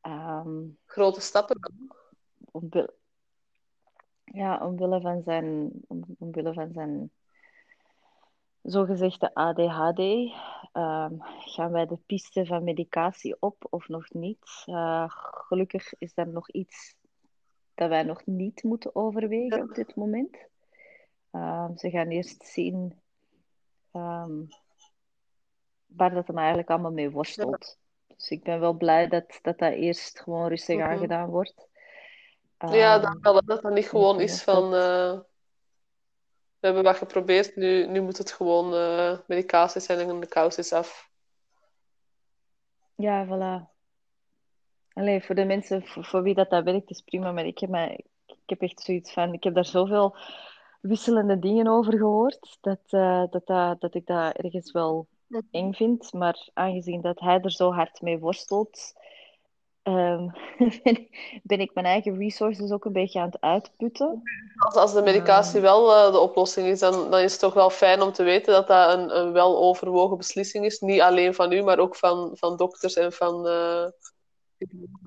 Ehm, 0.00 0.64
Grote 0.84 1.20
stappen 1.20 1.60
dan. 1.60 1.96
omwille, 2.50 2.94
ja, 4.24 4.66
omwille 4.66 5.00
van 5.00 5.22
zijn, 5.22 5.70
om, 5.86 6.04
omwille 6.18 6.52
van 6.52 6.72
zijn 6.72 7.10
zogezegde 8.62 9.34
ADHD 9.34 9.98
ehm, 10.72 11.14
gaan 11.38 11.70
wij 11.72 11.86
de 11.86 11.98
piste 12.06 12.46
van 12.46 12.64
medicatie 12.64 13.36
op 13.40 13.66
of 13.70 13.88
nog 13.88 14.10
niet. 14.12 14.62
Eh, 14.66 15.04
gelukkig 15.48 15.92
is 15.98 16.12
er 16.14 16.28
nog 16.28 16.50
iets 16.50 16.94
dat 17.74 17.88
wij 17.88 18.02
nog 18.02 18.26
niet 18.26 18.62
moeten 18.62 18.94
overwegen 18.94 19.62
op 19.62 19.74
dit 19.74 19.94
moment. 19.96 20.36
Ehm, 21.30 21.76
ze 21.76 21.90
gaan 21.90 22.08
eerst 22.08 22.44
zien 22.46 23.00
ehm, 23.92 24.42
waar 25.86 26.14
dat 26.14 26.26
hem 26.26 26.38
eigenlijk 26.38 26.70
allemaal 26.70 26.92
mee 26.92 27.10
worstelt. 27.10 27.78
Dus 28.16 28.30
ik 28.30 28.42
ben 28.42 28.60
wel 28.60 28.72
blij 28.72 29.08
dat 29.08 29.38
dat, 29.42 29.58
dat 29.58 29.72
eerst 29.72 30.20
gewoon 30.20 30.48
rustig 30.48 30.76
Mhm. 30.76 30.86
aangedaan 30.88 31.28
wordt. 31.30 31.68
Ja, 32.58 32.98
dat, 32.98 33.16
wel, 33.20 33.42
dat 33.44 33.62
dat 33.62 33.72
niet 33.72 33.88
gewoon 33.88 34.20
is 34.20 34.42
van... 34.42 34.74
eh, 34.74 35.18
we 36.60 36.66
hebben 36.66 36.84
wat 36.84 36.96
geprobeerd, 36.96 37.56
nu, 37.56 37.86
nu 37.86 38.00
moet 38.00 38.18
het 38.18 38.32
gewoon 38.32 38.74
eh, 38.74 39.18
medicatie 39.26 39.80
zijn 39.80 40.08
en 40.08 40.20
de 40.20 40.26
kous 40.26 40.58
is 40.58 40.72
af. 40.72 41.10
Ja, 42.94 43.26
voilà. 43.26 43.76
Allee, 44.92 45.24
voor 45.24 45.34
de 45.34 45.44
mensen 45.44 45.86
voor, 45.86 46.04
voor 46.04 46.22
wie 46.22 46.34
dat, 46.34 46.50
dat 46.50 46.64
werkt, 46.64 46.90
is 46.90 47.00
prima. 47.00 47.32
Maar 47.32 47.46
ik 47.46 47.58
heb, 47.58 47.70
mij, 47.70 48.04
ik 48.26 48.36
heb 48.46 48.60
echt 48.60 48.80
zoiets 48.80 49.12
van... 49.12 49.32
Ik 49.32 49.44
heb 49.44 49.54
daar 49.54 49.64
zoveel 49.64 50.16
wisselende 50.80 51.38
dingen 51.38 51.66
over 51.66 51.92
gehoord, 51.92 52.58
dat, 52.60 52.80
eh, 52.88 53.24
dat, 53.30 53.46
dat, 53.46 53.80
dat 53.80 53.94
ik 53.94 54.06
dat 54.06 54.36
ergens 54.36 54.72
wel 54.72 55.06
eng 55.50 55.72
vind. 55.72 56.12
Maar 56.12 56.48
aangezien 56.54 57.00
dat 57.00 57.20
hij 57.20 57.40
er 57.40 57.50
zo 57.50 57.72
hard 57.72 58.00
mee 58.00 58.18
worstelt, 58.18 58.94
ehm, 59.96 60.28
ben, 60.82 60.94
ik- 60.96 61.40
ben 61.42 61.60
ik 61.60 61.74
mijn 61.74 61.86
eigen 61.86 62.18
resources 62.18 62.70
ook 62.70 62.84
een 62.84 62.92
beetje 62.92 63.20
aan 63.20 63.26
het 63.30 63.40
uitputten. 63.40 64.22
Als, 64.58 64.74
als 64.74 64.92
de 64.94 65.02
medicatie 65.02 65.60
wel 65.60 65.94
eh, 65.94 66.12
de 66.12 66.18
oplossing 66.18 66.66
is, 66.66 66.78
dan, 66.80 67.10
dan 67.10 67.20
is 67.20 67.30
het 67.32 67.40
toch 67.40 67.54
wel 67.54 67.70
fijn 67.70 68.02
om 68.02 68.12
te 68.12 68.22
weten 68.22 68.52
dat 68.52 68.66
dat 68.66 68.92
een, 68.98 69.18
een 69.18 69.32
wel 69.32 69.58
overwogen 69.58 70.16
beslissing 70.16 70.64
is. 70.64 70.80
Niet 70.80 71.00
alleen 71.00 71.34
van 71.34 71.52
u, 71.52 71.62
maar 71.62 71.78
ook 71.78 71.96
van, 71.96 72.30
van 72.34 72.56
dokters 72.56 72.94
en 72.94 73.12
van... 73.12 73.46
eh, 73.46 73.84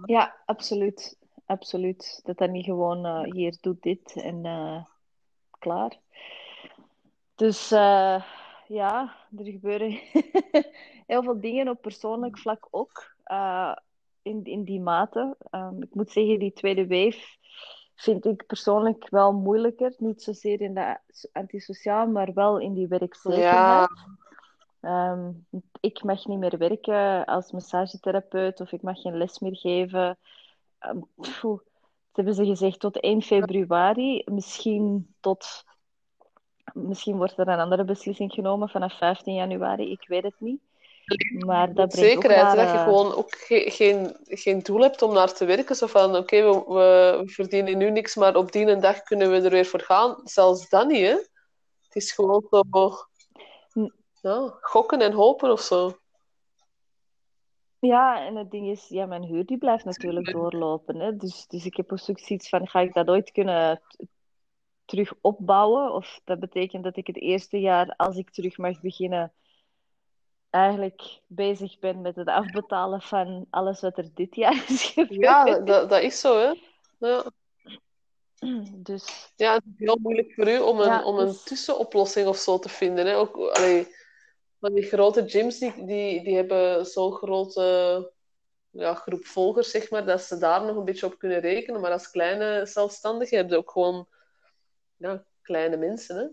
Ja, 0.06 0.36
absoluut. 0.46 1.18
Absoluut. 1.46 2.20
Dat 2.24 2.38
dat 2.38 2.50
niet 2.50 2.66
gewoon 2.66 3.06
eh, 3.06 3.22
hier 3.34 3.58
doet 3.62 3.82
dit 3.82 4.14
en 4.16 4.46
eh, 4.46 4.84
klaar. 5.60 5.98
Dus 7.36 7.72
eh, 7.72 8.24
ja, 8.68 9.16
er 9.38 9.46
gebeuren 9.46 10.00
heel 11.12 11.24
veel 11.24 11.40
dingen 11.40 11.68
op 11.70 11.82
persoonlijk 11.82 12.38
vlak 12.38 12.68
ook. 12.72 13.16
eh, 13.24 13.76
in, 14.22 14.44
in 14.44 14.64
die 14.64 14.80
mate. 14.80 15.36
Ehm, 15.50 15.82
ik 15.82 15.94
moet 15.96 16.12
zeggen, 16.12 16.40
die 16.40 16.54
tweede 16.54 16.88
wave 16.88 17.38
vind 17.96 18.26
ik 18.26 18.46
persoonlijk 18.46 19.10
wel 19.10 19.34
moeilijker. 19.34 19.94
Niet 19.98 20.22
zozeer 20.22 20.62
in 20.62 20.74
de 20.74 20.98
antisociaal, 21.32 22.08
maar 22.08 22.34
wel 22.34 22.60
in 22.60 22.74
die 22.74 22.88
werkzekerheid. 22.88 23.90
Ehm, 24.82 25.32
ik 25.80 26.04
mag 26.04 26.26
niet 26.26 26.40
meer 26.40 26.58
werken 26.58 27.26
als 27.26 27.52
massagetherapeut 27.52 28.60
of 28.60 28.72
ik 28.72 28.82
mag 28.82 29.02
geen 29.02 29.18
les 29.18 29.40
meer 29.40 29.56
geven. 29.56 30.18
Dat 32.12 32.26
hebben 32.26 32.34
ze 32.34 32.46
gezegd 32.46 32.80
tot 32.80 33.00
1 33.00 33.22
februari. 33.22 34.24
Misschien 34.26 35.16
tot... 35.20 35.64
Misschien 36.74 37.18
wordt 37.18 37.38
er 37.38 37.48
een 37.48 37.60
andere 37.60 37.84
beslissing 37.84 38.34
genomen 38.34 38.70
vanaf 38.70 38.98
15 38.98 39.34
januari. 39.34 39.92
Ik 39.92 40.08
weet 40.08 40.24
het 40.24 40.40
niet. 40.40 40.62
Maar 41.46 41.74
dat 41.74 41.94
zekerheid, 41.94 42.46
dat 42.46 42.56
je 42.56 42.66
rare- 42.66 42.84
gewoon 42.84 43.14
ook 43.14 43.36
ge- 43.36 43.70
geen, 43.72 44.18
geen 44.24 44.60
doel 44.60 44.82
hebt 44.82 45.02
om 45.02 45.14
naar 45.14 45.34
te 45.34 45.46
werken. 45.46 45.76
Zo 45.76 45.88
van, 45.88 46.16
oké, 46.16 46.42
we, 46.42 46.64
we 46.68 47.22
verdienen 47.26 47.78
nu 47.78 47.90
niks, 47.92 48.16
maar 48.16 48.36
op 48.36 48.52
die 48.52 48.66
een 48.66 48.82
dag 48.82 49.02
kunnen 49.02 49.32
we 49.32 49.42
er 49.42 49.50
weer 49.50 49.66
voor 49.66 49.82
gaan. 49.82 50.20
Zelfs 50.24 50.70
dat 50.70 50.88
niet, 50.88 51.06
hè. 51.06 51.16
Het 51.82 51.96
is 51.96 52.12
gewoon 52.12 52.46
zo... 52.50 52.64
Ja, 54.22 54.58
gokken 54.62 55.02
en 55.02 55.14
hopen 55.14 55.52
of 55.52 55.62
zo. 55.62 55.98
Ja, 57.80 58.26
en 58.26 58.36
het 58.36 58.52
ding 58.52 58.70
is, 58.70 58.88
ja, 58.88 59.06
mijn 59.06 59.24
huur 59.24 59.46
die 59.46 59.58
blijft 59.58 59.86
natuurlijk 59.86 60.32
doorlopen. 60.32 61.00
Hè? 61.00 61.18
Dus, 61.18 61.48
dus 61.48 61.66
ik 61.66 61.76
heb 61.76 61.92
ook 61.92 62.00
zoiets 62.00 62.50
van, 62.50 62.68
ga 62.68 62.80
ik 62.80 62.94
dat 62.94 63.08
ooit 63.08 63.32
kunnen 63.32 63.82
terug 64.86 65.14
opbouwen? 65.22 65.94
Of 65.94 66.22
dat 66.24 66.40
betekent 66.40 66.84
dat 66.84 66.98
ik 66.98 67.08
het 67.08 67.22
eerste 67.22 67.60
jaar, 67.60 67.94
als 67.98 68.16
ik 68.18 68.30
terug 68.30 68.58
mag 68.58 68.82
beginnen, 68.82 69.34
eigenlijk 70.52 71.20
bezig 71.28 71.80
ben 71.80 72.02
met 72.02 72.16
het 72.16 72.28
afbetalen 72.28 73.02
van 73.02 73.46
alles 73.50 73.82
wat 73.82 73.98
er 73.98 74.10
dit 74.14 74.36
jaar 74.36 74.66
is 74.68 74.84
gebeurd. 74.84 75.22
Ja, 75.22 75.60
dat, 75.60 75.90
dat 75.90 76.02
is 76.02 76.20
zo, 76.20 76.40
hè. 76.40 76.54
Ja. 77.08 77.24
Dus 78.76 79.32
Ja, 79.36 79.54
het 79.54 79.64
is 79.66 79.86
heel 79.86 79.98
moeilijk 80.02 80.34
voor 80.34 80.48
u 80.48 80.60
om 80.60 80.80
een, 80.80 80.88
Ja, 80.88 81.04
om 81.04 81.20
een 81.20 81.28
dus- 81.28 81.44
tussenoplossing 81.44 82.28
of 82.28 82.38
zo 82.38 82.60
te 82.60 82.70
vinden. 82.70 83.06
Hè? 83.06 83.18
Ook, 83.18 83.38
allee, 83.38 83.96
van 84.60 84.74
die 84.74 84.84
grote 84.84 85.30
gyms 85.30 85.60
die, 85.60 85.86
die, 85.86 86.24
die 86.24 86.36
hebben 86.36 86.86
zo'n 86.86 87.12
grote 87.12 88.12
ja, 88.70 88.94
groep 88.94 89.26
volgers, 89.26 89.72
zeg 89.72 89.90
maar, 89.90 90.06
dat 90.06 90.22
ze 90.22 90.38
daar 90.38 90.66
nog 90.66 90.76
een 90.76 90.86
beetje 90.86 91.06
op 91.06 91.18
kunnen 91.18 91.40
rekenen. 91.40 91.82
Maar 91.82 91.92
als 91.92 92.12
kleine 92.12 92.66
zelfstandige 92.66 93.36
heb 93.36 93.50
je 93.50 93.58
ook 93.58 93.72
gewoon 93.72 94.08
ja, 94.98 95.26
kleine 95.42 95.78
mensen. 95.78 96.16
Hè? 96.18 96.26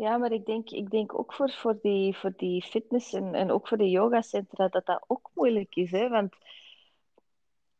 Ja, 0.00 0.16
maar 0.16 0.32
ik 0.32 0.46
denk, 0.46 0.70
ik 0.70 0.90
denk 0.90 1.18
ook 1.18 1.34
voor, 1.34 1.50
voor, 1.50 1.78
die, 1.82 2.16
voor 2.16 2.32
die 2.36 2.62
fitness 2.62 3.12
en, 3.12 3.34
en 3.34 3.50
ook 3.50 3.68
voor 3.68 3.78
de 3.78 3.90
yogacentra 3.90 4.68
dat 4.68 4.86
dat 4.86 5.04
ook 5.06 5.30
moeilijk 5.34 5.74
is. 5.74 5.90
Hè? 5.90 6.08
Want 6.08 6.34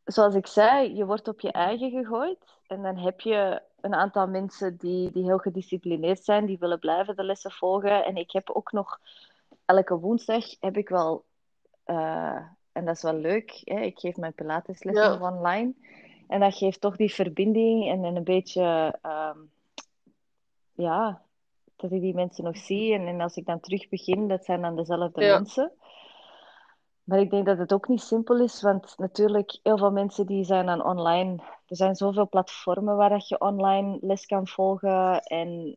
zoals 0.04 0.34
ik 0.34 0.46
zei, 0.46 0.94
je 0.94 1.06
wordt 1.06 1.28
op 1.28 1.40
je 1.40 1.52
eigen 1.52 1.90
gegooid. 1.90 2.38
En 2.66 2.82
dan 2.82 2.96
heb 2.96 3.20
je 3.20 3.62
een 3.80 3.94
aantal 3.94 4.26
mensen 4.26 4.76
die, 4.76 5.10
die 5.12 5.24
heel 5.24 5.38
gedisciplineerd 5.38 6.24
zijn, 6.24 6.46
die 6.46 6.58
willen 6.58 6.78
blijven 6.78 7.16
de 7.16 7.24
lessen 7.24 7.50
volgen. 7.50 8.04
En 8.04 8.16
ik 8.16 8.30
heb 8.30 8.50
ook 8.50 8.72
nog 8.72 9.00
elke 9.64 9.98
woensdag 9.98 10.44
heb 10.60 10.76
ik 10.76 10.88
wel, 10.88 11.24
eh, 11.84 12.42
en 12.72 12.84
dat 12.84 12.96
is 12.96 13.02
wel 13.02 13.14
leuk, 13.16 13.60
hè? 13.64 13.80
ik 13.80 13.98
geef 13.98 14.16
mijn 14.16 14.34
pilateslessen 14.34 15.20
Ja. 15.20 15.32
online. 15.32 15.72
En 16.28 16.40
dat 16.40 16.54
geeft 16.56 16.80
toch 16.80 16.96
die 16.96 17.14
verbinding 17.14 17.88
en, 17.88 18.04
en 18.04 18.16
een 18.16 18.24
beetje, 18.24 18.98
ehm, 19.02 19.38
ja, 20.72 21.22
dat 21.80 21.92
ik 21.92 22.00
die 22.00 22.14
mensen 22.14 22.44
nog 22.44 22.56
zie. 22.56 22.94
En, 22.94 23.06
en 23.06 23.20
als 23.20 23.36
ik 23.36 23.46
dan 23.46 23.60
terug 23.60 23.88
begin, 23.88 24.28
dat 24.28 24.44
zijn 24.44 24.60
dan 24.60 24.76
dezelfde 24.76 25.24
Ja. 25.24 25.34
mensen. 25.36 25.72
Maar 27.04 27.18
ik 27.20 27.30
denk 27.30 27.46
dat 27.46 27.58
het 27.58 27.72
ook 27.72 27.88
niet 27.88 28.00
simpel 28.00 28.40
is, 28.40 28.62
want 28.62 28.98
natuurlijk, 28.98 29.58
heel 29.62 29.78
veel 29.78 29.90
mensen 29.92 30.26
die 30.26 30.44
zijn 30.44 30.66
dan 30.66 30.84
online. 30.84 31.42
Er 31.66 31.76
zijn 31.76 31.96
zoveel 31.96 32.28
platformen 32.28 32.96
waar 32.96 33.08
dat 33.10 33.28
je 33.28 33.40
online 33.40 33.98
les 34.00 34.26
kan 34.26 34.46
volgen. 34.46 35.20
En 35.22 35.76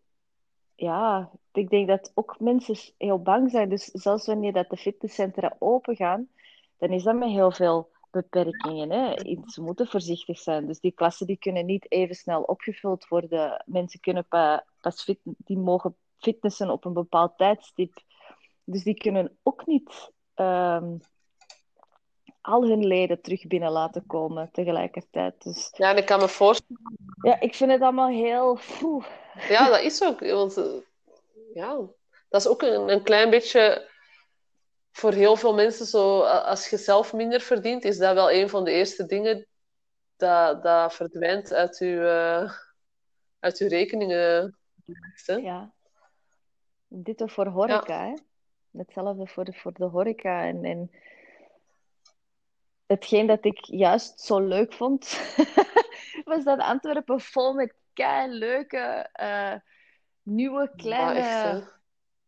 ja, 0.76 1.30
ik 1.52 1.70
denk 1.70 1.88
dat 1.88 2.12
ook 2.14 2.40
mensen 2.40 2.94
heel 2.98 3.22
bang 3.22 3.52
zijn. 3.52 3.70
Dus 3.70 3.86
zelfs 3.86 4.28
wanneer 4.28 4.54
dat 4.54 4.70
de 4.70 4.78
fitnesscentra 4.78 5.56
open 5.60 5.96
gaan, 5.96 6.28
dan 6.78 6.90
is 6.90 7.04
dat 7.04 7.16
met 7.16 7.30
heel 7.30 7.52
veel 7.52 7.90
beperkingen. 8.12 8.92
Hè? 8.92 9.14
Ze 9.46 9.62
moeten 9.62 9.88
voorzichtig 9.88 10.40
zijn. 10.40 10.68
Dus 10.68 10.80
die 10.80 10.92
klassen 10.92 11.28
die 11.28 11.38
kunnen 11.38 11.66
niet 11.66 11.92
even 11.92 12.16
snel 12.16 12.42
opgevuld 12.42 13.08
worden. 13.08 13.64
Mensen 13.66 14.00
kunnen 14.00 14.26
pa- 14.26 14.66
pas 14.84 15.04
fit, 15.04 15.20
die 15.24 15.58
mogen 15.58 15.96
fitnessen 16.18 16.70
op 16.70 16.86
een 16.86 16.94
bepaald 16.94 17.38
tijdstip. 17.38 17.94
Dus 18.64 18.84
die 18.84 18.94
kunnen 18.94 19.38
ook 19.44 19.66
niet 19.66 20.12
ehm, 20.34 20.98
al 22.42 22.68
hun 22.68 22.86
leden 22.86 23.22
terug 23.22 23.48
binnen 23.48 23.72
laten 23.72 24.06
komen 24.06 24.50
tegelijkertijd. 24.52 25.44
Dus 25.44 25.70
Ja, 25.78 25.92
en 25.92 25.98
ik 25.98 26.06
kan 26.06 26.20
me 26.20 26.28
voorstellen, 26.28 26.82
ja, 27.22 27.40
ik 27.40 27.56
vind 27.56 27.72
het 27.72 27.82
allemaal 27.82 28.08
heel... 28.08 28.60
ja, 29.50 29.70
dat 29.70 29.82
is 29.82 30.04
ook, 30.04 30.20
want 30.20 30.58
eh, 30.58 30.66
ja, 31.54 31.76
dat 32.30 32.42
is 32.42 32.48
ook 32.48 32.62
een, 32.62 32.90
een 32.90 33.04
klein 33.04 33.30
beetje 33.30 33.90
voor 34.92 35.12
heel 35.12 35.36
veel 35.36 35.54
mensen 35.54 35.86
zo, 35.86 36.22
als 36.22 36.70
je 36.70 36.78
zelf 36.78 37.14
minder 37.14 37.42
verdient, 37.42 37.84
is 37.84 37.98
dat 37.98 38.14
wel 38.14 38.32
een 38.32 38.50
van 38.50 38.64
de 38.64 38.72
eerste 38.72 39.06
dingen 39.06 39.48
dat, 40.16 40.64
dat 40.64 40.94
verdwijnt 40.94 41.54
uit 41.54 41.78
je, 41.78 42.00
eh, 42.00 42.54
uit 43.40 43.58
uw 43.58 43.68
rekeningen. 43.68 44.58
Ja. 45.26 45.72
Dit 46.88 47.22
ook 47.22 47.32
voor 47.32 47.48
horeca, 47.48 48.06
hè? 48.08 48.14
Hetzelfde 48.78 49.28
voor 49.28 49.46
de, 49.46 49.54
voor 49.54 49.74
de 49.74 49.84
horeca. 49.86 50.44
En, 50.44 50.66
en 50.66 50.92
hetgeen 52.86 53.28
dat 53.28 53.46
ik 53.46 53.66
juist 53.66 54.20
zo 54.20 54.40
leuk 54.40 54.74
vond, 54.74 55.20
was 56.26 56.44
dat 56.44 56.60
Antwerpen 56.60 57.20
vol 57.22 57.54
met 57.54 57.74
kei 57.94 58.32
leuke, 58.32 59.10
eh, 59.14 59.54
nieuwe, 60.22 60.72
kleine, 60.76 61.20
Ja, 61.20 61.72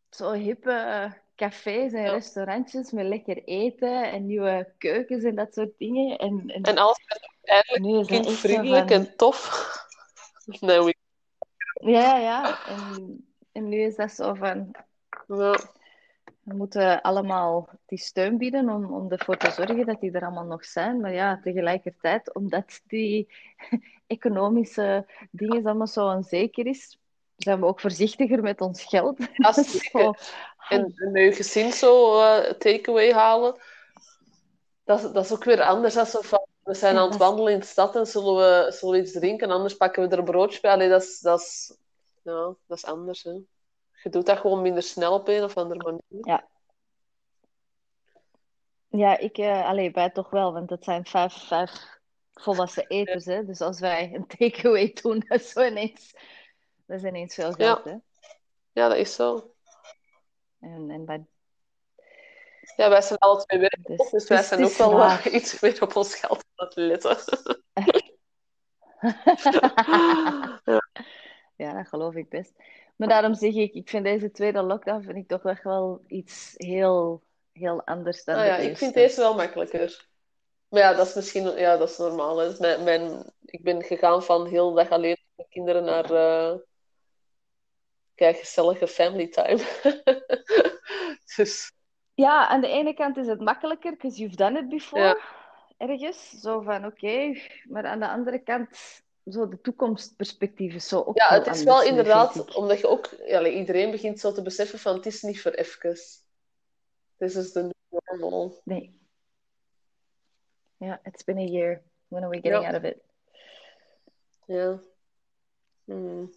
zo 0.09 0.31
hippe 0.31 0.71
eh, 0.71 1.11
cafés 1.35 1.93
en 1.93 2.01
Ja. 2.01 2.11
restaurantjes 2.11 2.91
met 2.91 3.05
lekker 3.05 3.43
eten 3.43 4.11
en 4.11 4.25
nieuwe 4.25 4.73
keukens 4.77 5.23
en 5.23 5.35
dat 5.35 5.53
soort 5.53 5.77
dingen. 5.77 6.17
En, 6.17 6.43
en, 6.47 6.61
En 6.63 6.77
alles 6.77 6.97
eigenlijk 7.41 8.07
kindvriendelijk 8.07 8.87
van... 8.87 8.97
en 8.97 9.15
tof. 9.15 9.73
Nee, 10.59 10.81
we- 10.83 10.94
Ja, 11.81 12.17
ja. 12.17 12.65
En, 12.67 13.25
en 13.51 13.69
nu 13.69 13.81
is 13.81 13.95
dat 13.95 14.11
zo 14.11 14.33
van... 14.33 14.71
ja. 15.27 15.55
We 16.43 16.53
moeten 16.53 17.01
allemaal 17.01 17.69
die 17.85 17.97
steun 17.97 18.37
bieden 18.37 18.69
om, 18.69 18.93
om 18.93 19.11
ervoor 19.11 19.37
te 19.37 19.51
zorgen 19.51 19.85
dat 19.85 19.99
die 19.99 20.11
er 20.11 20.21
allemaal 20.25 20.45
nog 20.45 20.65
zijn. 20.65 20.99
Maar 21.01 21.13
ja, 21.13 21.39
tegelijkertijd, 21.43 22.33
omdat 22.33 22.81
die 22.87 23.27
economische 24.07 25.05
dingen 25.31 25.65
allemaal 25.65 25.87
zo 25.87 26.07
onzeker 26.07 26.65
is, 26.65 26.99
zijn 27.35 27.59
we 27.59 27.65
ook 27.65 27.79
voorzichtiger 27.79 28.41
met 28.41 28.61
ons 28.61 28.83
geld. 28.83 29.17
Zo, 29.53 29.61
zeker. 29.61 30.19
En, 30.69 30.93
en 30.95 31.11
met 31.11 31.21
je 31.23 31.31
gezin 31.33 31.71
zo 31.71 32.21
eh, 32.21 32.51
takeaway 32.53 33.11
halen, 33.11 33.59
dat, 34.83 35.03
is- 35.03 35.11
dat 35.11 35.25
is 35.25 35.31
ook 35.33 35.43
weer 35.43 35.61
anders 35.61 35.93
dan 35.93 36.05
zo 36.05 36.21
van, 36.21 36.45
we 36.65 36.73
zijn 36.73 36.93
Ja, 36.93 36.99
aan 36.99 37.09
het 37.09 37.19
dat 37.19 37.27
wandelen 37.27 37.53
in 37.53 37.59
de 37.59 37.65
stad 37.65 37.95
en 37.95 38.05
zullen 38.05 38.35
we, 38.35 38.71
zullen 38.71 38.95
we 38.95 39.01
iets 39.01 39.11
drinken, 39.11 39.51
anders 39.51 39.75
pakken 39.75 40.03
we 40.03 40.09
er 40.09 40.17
een 40.17 40.25
broodje 40.25 40.59
bij. 40.61 40.71
Allee, 40.71 40.89
dat 40.89 41.01
is, 41.01 41.19
dat 41.19 41.39
is, 41.39 41.77
ja, 42.23 42.55
dat 42.65 42.77
is 42.77 42.85
anders. 42.85 43.23
Hè. 43.23 43.31
Je 44.03 44.09
doet 44.09 44.25
dat 44.25 44.37
gewoon 44.37 44.61
minder 44.61 44.83
snel 44.83 45.13
op 45.13 45.27
een 45.27 45.43
of 45.43 45.57
andere 45.57 45.83
manier. 45.83 46.43
Ja, 48.87 49.17
ik, 49.17 49.37
eh 49.37 49.65
allee, 49.65 49.91
wij 49.91 50.09
toch 50.09 50.29
wel, 50.29 50.53
want 50.53 50.69
het 50.69 50.83
zijn 50.83 51.05
vijf, 51.05 51.33
vijf 51.33 51.99
volwassen 52.33 52.87
eters. 52.87 53.25
Hè? 53.25 53.45
Dus 53.45 53.61
als 53.61 53.79
wij 53.79 54.13
een 54.13 54.27
takeaway 54.27 54.93
doen, 55.01 55.23
dat 55.27 55.39
is 55.39 55.49
zo 55.49 55.65
ineens, 55.65 56.13
dat 56.85 56.97
is 56.97 57.03
ineens 57.03 57.33
veel 57.33 57.51
geld. 57.51 57.83
Hè? 57.83 57.95
Ja, 58.71 58.87
dat 58.87 58.97
is 58.97 59.15
zo. 59.15 59.53
En, 60.59 60.89
en 60.89 61.05
bij, 61.05 61.25
Ja, 62.75 62.89
wij 62.89 63.01
zijn 63.01 63.19
alle 63.19 63.45
twee 63.45 63.59
werk, 63.59 63.79
dus, 63.83 64.09
dus 64.09 64.27
wij 64.27 64.37
dus 64.37 64.47
zijn 64.47 64.65
ook 64.65 64.71
wel 64.71 65.01
eh, 65.01 65.25
iets 65.33 65.59
meer 65.59 65.81
op 65.81 65.95
ons 65.95 66.15
geld 66.15 66.45
aan 66.55 66.67
het 66.67 66.75
letten. 66.75 67.17
Ja, 71.57 71.73
dat 71.73 71.87
geloof 71.87 72.13
ik 72.13 72.29
best. 72.29 72.53
Maar 72.95 73.07
daarom 73.07 73.33
zeg 73.33 73.53
ik, 73.53 73.73
ik 73.73 73.89
vind 73.89 74.03
deze 74.03 74.31
tweede 74.31 74.61
lockdown 74.61 75.03
vind 75.03 75.17
ik 75.17 75.27
toch 75.27 75.45
echt 75.45 75.63
wel 75.63 76.03
iets 76.07 76.53
heel, 76.55 77.23
heel 77.51 77.85
anders 77.85 78.23
dan 78.23 78.35
Nou 78.35 78.47
de 78.47 78.53
ja, 78.53 78.59
ik 78.59 78.67
eerste. 78.67 78.83
vind 78.83 78.93
deze 78.93 79.21
wel 79.21 79.35
makkelijker. 79.35 80.07
Maar 80.69 80.81
ja, 80.81 80.93
dat 80.93 81.07
is 81.07 81.13
misschien 81.13 81.57
ja, 81.57 81.77
dat 81.77 81.89
is 81.89 81.97
normaal. 81.97 82.37
Hè. 82.37 82.59
Mijn, 82.59 82.83
mijn, 82.83 83.33
ik 83.45 83.63
ben 83.63 83.83
gegaan 83.83 84.23
van 84.23 84.47
heel 84.47 84.73
dag 84.73 84.89
alleen 84.89 85.17
met 85.35 85.47
kinderen 85.49 85.83
naar 85.83 86.11
eh 86.11 86.59
kijk, 88.15 88.37
gezellige 88.37 88.87
family 88.87 89.27
time. 89.27 89.63
dus 91.35 91.71
Ja, 92.15 92.47
aan 92.47 92.61
de 92.61 92.67
ene 92.67 92.93
kant 92.93 93.17
is 93.17 93.27
het 93.27 93.39
makkelijker, 93.39 93.91
because 93.91 94.17
you've 94.17 94.35
done 94.35 94.59
it 94.59 94.69
before, 94.69 95.01
Ja. 95.03 95.17
ergens. 95.77 96.29
Zo 96.29 96.61
van, 96.61 96.85
oké. 96.85 97.33
Maar 97.69 97.85
aan 97.85 97.99
de 97.99 98.07
andere 98.09 98.39
kant, 98.39 98.69
zo 99.25 99.47
de 99.47 99.61
toekomstperspectief 99.61 100.73
is 100.73 100.87
zo 100.87 101.01
ook 101.01 101.17
ja, 101.17 101.27
het 101.29 101.41
is 101.41 101.47
anders 101.47 101.63
wel 101.63 101.83
inderdaad, 101.83 102.35
ik. 102.35 102.55
omdat 102.57 102.79
je 102.79 102.87
ook, 102.87 103.09
ja, 103.25 103.41
like, 103.41 103.55
iedereen 103.55 103.91
begint 103.91 104.19
zo 104.19 104.31
te 104.31 104.41
beseffen 104.41 104.79
van 104.79 104.95
het 104.95 105.05
is 105.05 105.21
niet 105.21 105.41
voor 105.41 105.51
even. 105.51 105.93
This 107.17 107.35
is 107.35 107.51
the 107.51 107.61
new 107.61 108.01
normal. 108.19 108.61
Nee. 108.63 108.99
Ja, 110.77 110.99
it's 111.03 111.23
been 111.23 111.37
a 111.37 111.41
year. 111.41 111.81
When 112.07 112.23
are 112.23 112.29
we 112.31 112.41
getting 112.41 112.63
Ja. 112.63 112.67
out 112.73 112.77
of 112.77 112.83
it? 112.83 112.97
Ja. 114.45 114.79
Hmm. 115.85 116.31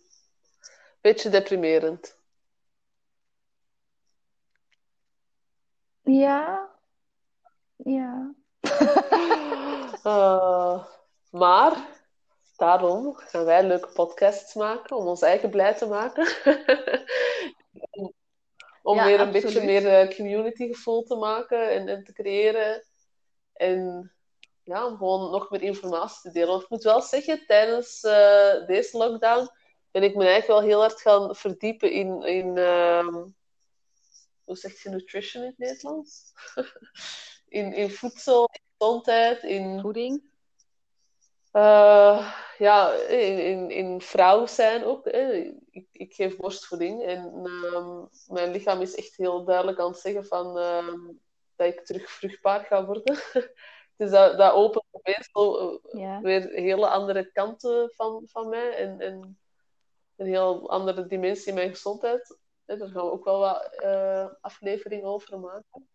Beetje 1.00 1.30
deprimerend. 1.30 2.17
Ja. 6.12 6.68
Ja. 7.76 8.34
Eh, 10.02 10.84
maar 11.30 11.76
daarom 12.56 13.14
gaan 13.16 13.44
wij 13.44 13.64
leuke 13.66 13.88
podcasts 13.92 14.54
maken 14.54 14.96
om 14.96 15.06
ons 15.06 15.22
eigen 15.22 15.50
blij 15.50 15.74
te 15.74 15.86
maken. 15.86 16.26
om 17.90 18.12
om 18.82 18.96
Ja, 18.96 19.04
weer 19.04 19.20
een 19.20 19.26
absoluut. 19.26 19.42
beetje 19.44 19.66
meer 19.66 19.86
eh, 20.00 20.16
community 20.16 20.66
gevoel 20.66 21.02
te 21.02 21.14
maken 21.16 21.70
en, 21.70 21.88
en 21.88 22.04
te 22.04 22.12
creëren. 22.12 22.84
En 23.52 24.12
ja, 24.62 24.86
om 24.86 24.96
gewoon 24.96 25.30
nog 25.30 25.50
meer 25.50 25.62
informatie 25.62 26.20
te 26.20 26.30
delen. 26.30 26.48
Want 26.48 26.62
ik 26.62 26.68
moet 26.70 26.82
wel 26.82 27.00
zeggen, 27.00 27.46
tijdens 27.46 28.02
eh, 28.02 28.66
deze 28.66 28.96
lockdown 28.96 29.48
ben 29.90 30.02
ik 30.02 30.14
me 30.14 30.24
eigenlijk 30.26 30.60
wel 30.60 30.68
heel 30.68 30.80
hard 30.80 31.00
gaan 31.00 31.36
verdiepen 31.36 31.90
in, 31.90 32.22
in 32.22 32.56
ehm, 32.58 33.24
hoe 34.48 34.56
zeg 34.56 34.82
je 34.82 34.88
nutrition 34.88 35.42
in 35.42 35.48
het 35.48 35.58
Nederlands? 35.58 36.32
in, 37.58 37.72
in 37.72 37.90
voedsel, 37.90 38.48
in 38.52 38.60
gezondheid, 38.78 39.42
in 39.42 39.80
Voeding. 39.80 40.22
Uh, 41.52 42.34
ja, 42.58 42.92
in, 42.92 43.44
in, 43.44 43.70
in 43.70 44.00
vrouw 44.00 44.46
zijn 44.46 44.84
ook. 44.84 45.06
Ik, 45.06 45.86
ik 45.92 46.14
geef 46.14 46.36
borstvoeding 46.36 47.02
en 47.02 47.46
uh, 47.46 48.02
mijn 48.26 48.50
lichaam 48.50 48.80
is 48.80 48.94
echt 48.94 49.16
heel 49.16 49.44
duidelijk 49.44 49.80
aan 49.80 49.90
het 49.90 49.98
zeggen 49.98 50.26
van, 50.26 50.58
uh, 50.58 50.94
dat 51.56 51.66
ik 51.66 51.84
terug 51.84 52.10
vruchtbaar 52.10 52.64
ga 52.64 52.86
worden. 52.86 53.16
dus 53.96 54.10
dat, 54.10 54.38
dat 54.38 54.52
opent 54.52 54.84
meestal 55.02 55.80
ja. 55.92 56.20
weer 56.20 56.48
hele 56.48 56.88
andere 56.88 57.32
kanten 57.32 57.92
van, 57.94 58.22
van 58.26 58.48
mij 58.48 58.74
en, 58.74 59.00
en 59.00 59.38
een 60.16 60.26
heel 60.26 60.70
andere 60.70 61.06
dimensie 61.06 61.48
in 61.48 61.54
mijn 61.54 61.70
gezondheid. 61.70 62.38
Daar 62.76 62.88
gaan 62.88 63.04
we 63.04 63.12
ook 63.12 63.24
wel 63.24 63.38
wat 63.38 63.78
uh, 63.84 64.26
afleveringen 64.40 65.06
over 65.06 65.40
maken. 65.40 65.88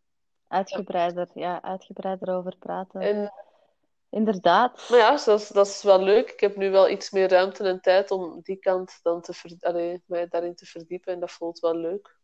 Uitgebreider, 0.48 1.30
ja. 1.34 1.42
ja, 1.42 1.62
uitgebreider 1.62 2.36
over 2.36 2.58
praten. 2.58 3.02
En, 3.02 3.34
Inderdaad. 4.10 4.90
Maar 4.90 5.00
ja, 5.00 5.12
dat 5.26 5.40
is, 5.40 5.48
dat 5.48 5.68
is 5.68 5.84
wel 5.84 6.02
leuk. 6.02 6.32
Ik 6.32 6.40
heb 6.40 6.56
nu 6.56 6.72
wel 6.72 6.90
iets 6.90 7.12
meer 7.12 7.30
ruimte 7.30 7.64
en 7.64 7.82
tijd 7.82 8.12
om 8.12 8.42
die 8.42 8.56
kant 8.56 9.00
dan 9.02 9.22
te 9.22 9.34
ver, 9.34 9.56
allee, 9.60 10.04
mij 10.06 10.28
daarin 10.28 10.56
te 10.56 10.66
verdiepen. 10.66 11.14
En 11.14 11.20
dat 11.20 11.32
voelt 11.32 11.60
wel 11.60 11.76
leuk. 11.76 12.18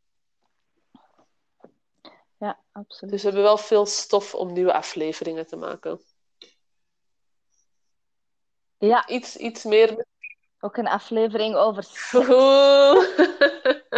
Ja, 2.37 2.59
absoluut. 2.71 3.13
Dus 3.13 3.21
we 3.21 3.27
hebben 3.27 3.45
wel 3.45 3.57
veel 3.57 3.85
stof 3.85 4.35
om 4.35 4.53
nieuwe 4.53 4.73
afleveringen 4.73 5.45
te 5.45 5.55
maken. 5.55 6.01
Ja. 8.77 9.07
Iets, 9.07 9.37
iets 9.37 9.63
meer. 9.63 10.05
Ook 10.59 10.77
een 10.77 10.87
aflevering 10.87 11.55
over 11.55 11.83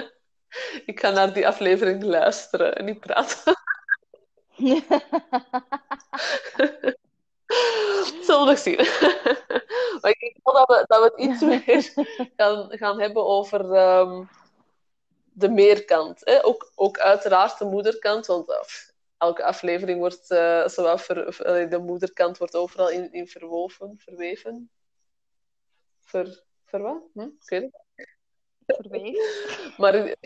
Ik 0.85 0.99
ga 0.99 1.09
naar 1.09 1.33
die 1.33 1.47
aflevering 1.47 2.03
luisteren 2.03 2.75
en 2.75 2.85
niet 2.85 2.99
praten. 2.99 3.55
Zullen 8.21 8.39
we 8.39 8.45
nog 8.45 8.57
zien. 8.57 8.75
maar 10.01 10.11
ik 10.11 10.19
denk 10.19 10.35
wel 10.43 10.53
dat 10.53 10.67
we, 10.67 10.83
dat 10.87 10.99
we 10.99 11.11
het 11.13 11.19
iets 11.19 11.41
meer 11.41 11.91
gaan, 12.35 12.67
gaan 12.69 12.99
hebben 12.99 13.25
over 13.25 13.65
um, 13.99 14.29
de 15.33 15.49
meerkant. 15.49 16.21
Hè? 16.23 16.45
Ook, 16.45 16.71
ook 16.75 16.99
uiteraard 16.99 17.57
de 17.57 17.65
moederkant, 17.65 18.25
want 18.25 18.49
af, 18.49 18.91
elke 19.17 19.43
aflevering 19.43 19.99
wordt, 19.99 20.31
uh, 20.31 20.67
zowel 20.67 20.97
ver, 20.97 21.69
de 21.69 21.79
moederkant 21.79 22.37
wordt 22.37 22.55
overal 22.55 22.89
in, 22.89 23.13
in 23.13 23.27
verwoven, 23.27 23.97
verweven. 23.97 24.69
Ver, 26.01 26.43
ver 26.65 26.81
wat? 26.81 27.01
Hm? 27.13 27.21
Ik 27.21 27.49
weet 27.49 27.61
het 27.61 27.81
maar 29.77 29.91
de, 29.91 30.17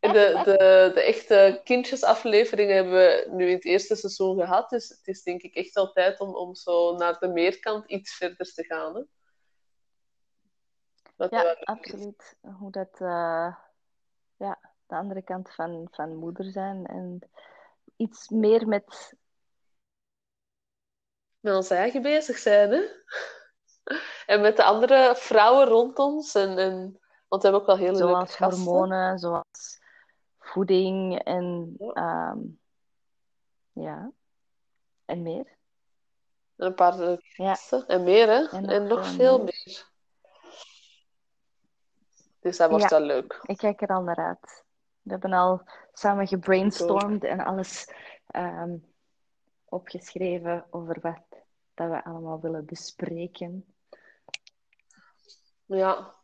de, 0.00 0.90
de 0.94 1.00
echte 1.00 1.60
kindjesafleveringen 1.64 2.74
hebben 2.74 2.92
we 2.92 3.28
nu 3.30 3.46
in 3.48 3.54
het 3.54 3.64
eerste 3.64 3.96
seizoen 3.96 4.36
gehad. 4.40 4.70
Dus 4.70 4.88
het 4.88 5.06
is 5.06 5.22
denk 5.22 5.42
ik 5.42 5.54
echt 5.54 5.74
wel 5.74 5.92
tijd 5.92 6.20
om, 6.20 6.34
om 6.34 6.54
zo 6.54 6.96
naar 6.96 7.18
de 7.18 7.28
meerkant 7.28 7.86
iets 7.86 8.14
verder 8.14 8.52
te 8.52 8.64
gaan. 8.64 8.94
Hè? 8.96 9.02
ja, 11.28 11.56
absoluut. 11.60 12.36
Hoe 12.58 12.70
dat 12.70 13.00
uh, 13.00 13.54
ja, 14.36 14.58
de 14.86 14.94
andere 14.94 15.22
kant 15.22 15.54
van, 15.54 15.88
van 15.90 16.16
moeder 16.16 16.50
zijn 16.50 16.86
en 16.86 17.28
iets 17.96 18.28
meer 18.28 18.68
met... 18.68 19.14
Met 21.40 21.54
ons 21.54 21.70
eigen 21.70 22.02
bezig 22.02 22.38
zijn, 22.38 22.70
hè? 22.70 22.82
En 24.26 24.40
met 24.40 24.56
de 24.56 24.64
andere 24.64 25.14
vrouwen 25.16 25.66
rond 25.66 25.98
ons 25.98 26.34
en, 26.34 26.58
en 26.58 27.00
want 27.28 27.42
we 27.42 27.48
hebben 27.48 27.60
ook 27.60 27.78
wel 27.78 27.86
heel 27.86 27.96
zoals 27.96 28.36
hormonen, 28.36 29.18
zoals 29.18 29.80
voeding 30.38 31.18
en 31.18 31.74
ja. 31.78 31.92
Ehm, 31.92 32.38
ja. 33.72 34.12
en 35.04 35.22
meer. 35.22 35.56
En 36.56 36.66
een 36.66 36.74
paar 36.74 37.00
eh, 37.00 37.16
ja. 37.18 37.56
en 37.86 38.02
meer, 38.02 38.28
hè? 38.28 38.66
En 38.66 38.86
nog, 38.86 39.06
veel 39.06 39.38
meer. 39.38 39.94
Dus 42.40 42.56
dat 42.56 42.70
wordt 42.70 42.90
wel 42.90 43.00
leuk. 43.00 43.40
Ik 43.42 43.56
kijk 43.56 43.82
er 43.82 43.88
al 43.88 44.02
naar 44.02 44.16
uit. 44.16 44.64
We 45.02 45.10
hebben 45.10 45.32
al 45.32 45.62
samen 45.92 46.26
gebrainstormd 46.26 47.24
en 47.24 47.40
alles 47.40 47.92
um, 48.36 48.94
opgeschreven 49.64 50.66
over 50.70 50.98
wat 51.00 51.44
dat 51.74 51.90
we 51.90 52.04
allemaal 52.04 52.40
willen 52.40 52.64
bespreken. 52.64 53.74
Ja, 55.64 56.14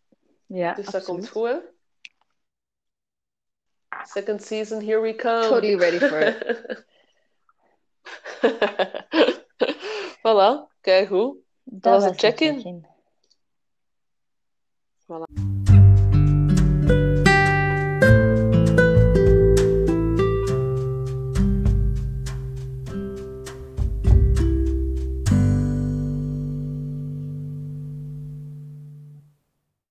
ja, 0.55 0.75
dus 0.75 0.87
dat 0.87 1.05
komt 1.05 1.29
goed, 1.29 1.49
hè? 1.49 1.59
Second 4.05 4.43
season, 4.43 4.81
here 4.85 5.01
we 5.01 5.15
come. 5.15 5.49
Totally 5.49 5.77
ready 5.77 5.99
for 5.99 6.21
it. 6.21 6.85
voilà, 10.23 10.71
kijk 10.81 11.09
hoe. 11.09 11.37
Dat, 11.63 11.83
dat 11.83 11.93
was 11.93 12.11
een 12.11 12.19
check-in. 12.19 12.61
Check 12.61 12.91
voilà. 15.13 15.52